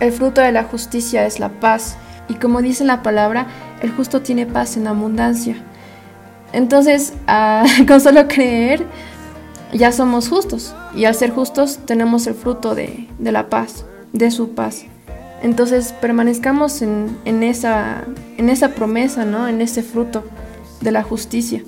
[0.00, 1.96] el fruto de la justicia es la paz.
[2.28, 3.46] Y como dice la palabra,
[3.82, 5.56] el justo tiene paz en abundancia.
[6.52, 8.84] Entonces, ah, con solo creer,
[9.72, 10.74] ya somos justos.
[10.94, 14.86] Y al ser justos, tenemos el fruto de, de la paz, de su paz.
[15.42, 18.04] Entonces permanezcamos en, esa,
[18.36, 19.48] en esa promesa, ¿no?
[19.48, 20.24] En ese fruto
[20.80, 21.62] de la justicia.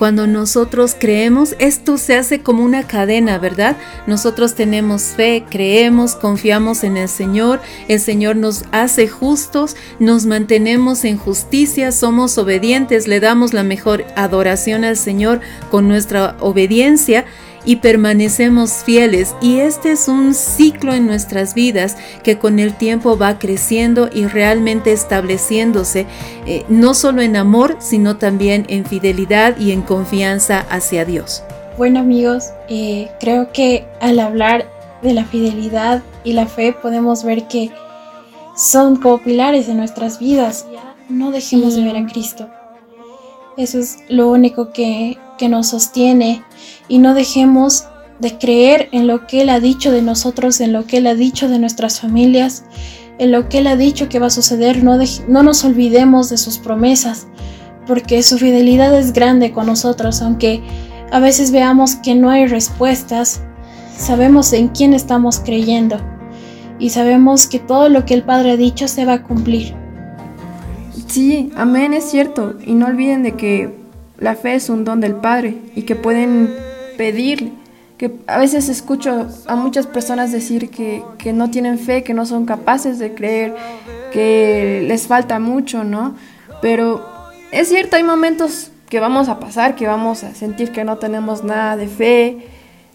[0.00, 3.76] Cuando nosotros creemos, esto se hace como una cadena, ¿verdad?
[4.06, 11.04] Nosotros tenemos fe, creemos, confiamos en el Señor, el Señor nos hace justos, nos mantenemos
[11.04, 17.26] en justicia, somos obedientes, le damos la mejor adoración al Señor con nuestra obediencia
[17.64, 19.34] y permanecemos fieles.
[19.40, 24.26] Y este es un ciclo en nuestras vidas que con el tiempo va creciendo y
[24.26, 26.06] realmente estableciéndose,
[26.46, 31.42] eh, no solo en amor, sino también en fidelidad y en confianza hacia Dios.
[31.76, 34.66] Bueno amigos, eh, creo que al hablar
[35.02, 37.70] de la fidelidad y la fe podemos ver que
[38.56, 40.66] son como pilares de nuestras vidas.
[41.08, 42.48] No dejemos de ver a Cristo.
[43.60, 45.18] Eso es lo único que,
[45.50, 46.42] nos sostiene
[46.88, 47.84] y no dejemos
[48.18, 51.14] de creer en lo que Él ha dicho de nosotros, en lo que Él ha
[51.14, 52.64] dicho de nuestras familias,
[53.18, 54.82] en lo que Él ha dicho que va a suceder.
[54.82, 54.98] No,
[55.28, 57.26] no nos olvidemos de sus promesas,
[57.86, 60.62] porque su fidelidad es grande con nosotros, aunque
[61.12, 63.42] a veces veamos que no hay respuestas,
[63.96, 65.98] sabemos en quién estamos creyendo
[66.78, 69.79] y sabemos que todo lo que el Padre ha dicho se va a cumplir.
[71.10, 72.54] Sí, amén, es cierto.
[72.64, 73.74] Y no olviden de que
[74.18, 76.54] la fe es un don del Padre y que pueden
[76.96, 77.50] pedirle.
[77.98, 82.26] Que a veces escucho a muchas personas decir que, que no tienen fe, que no
[82.26, 83.56] son capaces de creer,
[84.12, 86.14] que les falta mucho, ¿no?
[86.62, 87.04] Pero
[87.50, 91.42] es cierto, hay momentos que vamos a pasar, que vamos a sentir que no tenemos
[91.42, 92.38] nada de fe,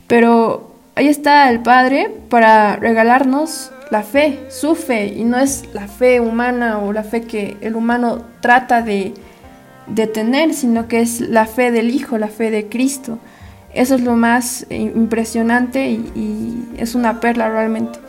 [0.07, 5.87] pero ahí está el Padre para regalarnos la fe, su fe, y no es la
[5.87, 9.13] fe humana o la fe que el humano trata de,
[10.13, 13.19] tener, sino que es la fe del Hijo, la fe de Cristo.
[13.73, 17.99] Eso es lo más impresionante y, es una perla realmente,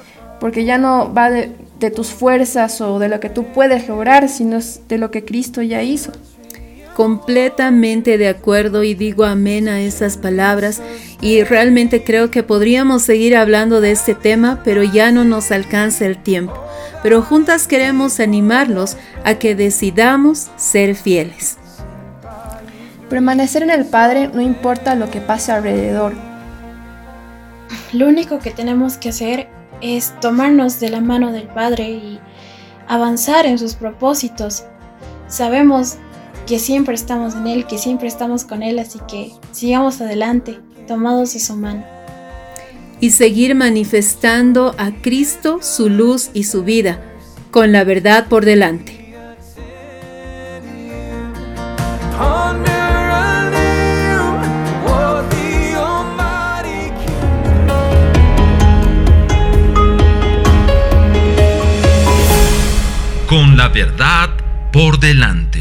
[0.41, 4.29] porque ya no va de, de tus fuerzas o de lo que tú puedes lograr,
[4.29, 4.59] sino
[4.89, 6.13] de lo que Cristo ya hizo
[6.97, 10.81] completamente de acuerdo y digo amén a esas palabras
[11.21, 16.07] y realmente creo que podríamos seguir hablando de este tema, pero ya no nos alcanza
[16.07, 16.55] el tiempo.
[17.03, 21.59] Pero juntas queremos animarlos a que decidamos ser fieles.
[23.11, 26.15] Permanecer en el Padre no importa lo que pase alrededor.
[27.93, 29.49] Lo único que tenemos que hacer
[29.83, 32.21] es tomarnos de la mano del Padre y
[32.89, 34.65] avanzar en sus propósitos.
[35.29, 35.99] Sabemos
[36.47, 41.33] que siempre estamos en Él, que siempre estamos con Él, así que sigamos adelante, tomados
[41.35, 41.85] de su mano.
[43.01, 47.01] Y seguir manifestando a Cristo su luz y su vida,
[47.51, 48.95] con la verdad por delante.
[63.29, 64.31] Con la verdad
[64.73, 65.56] por delante.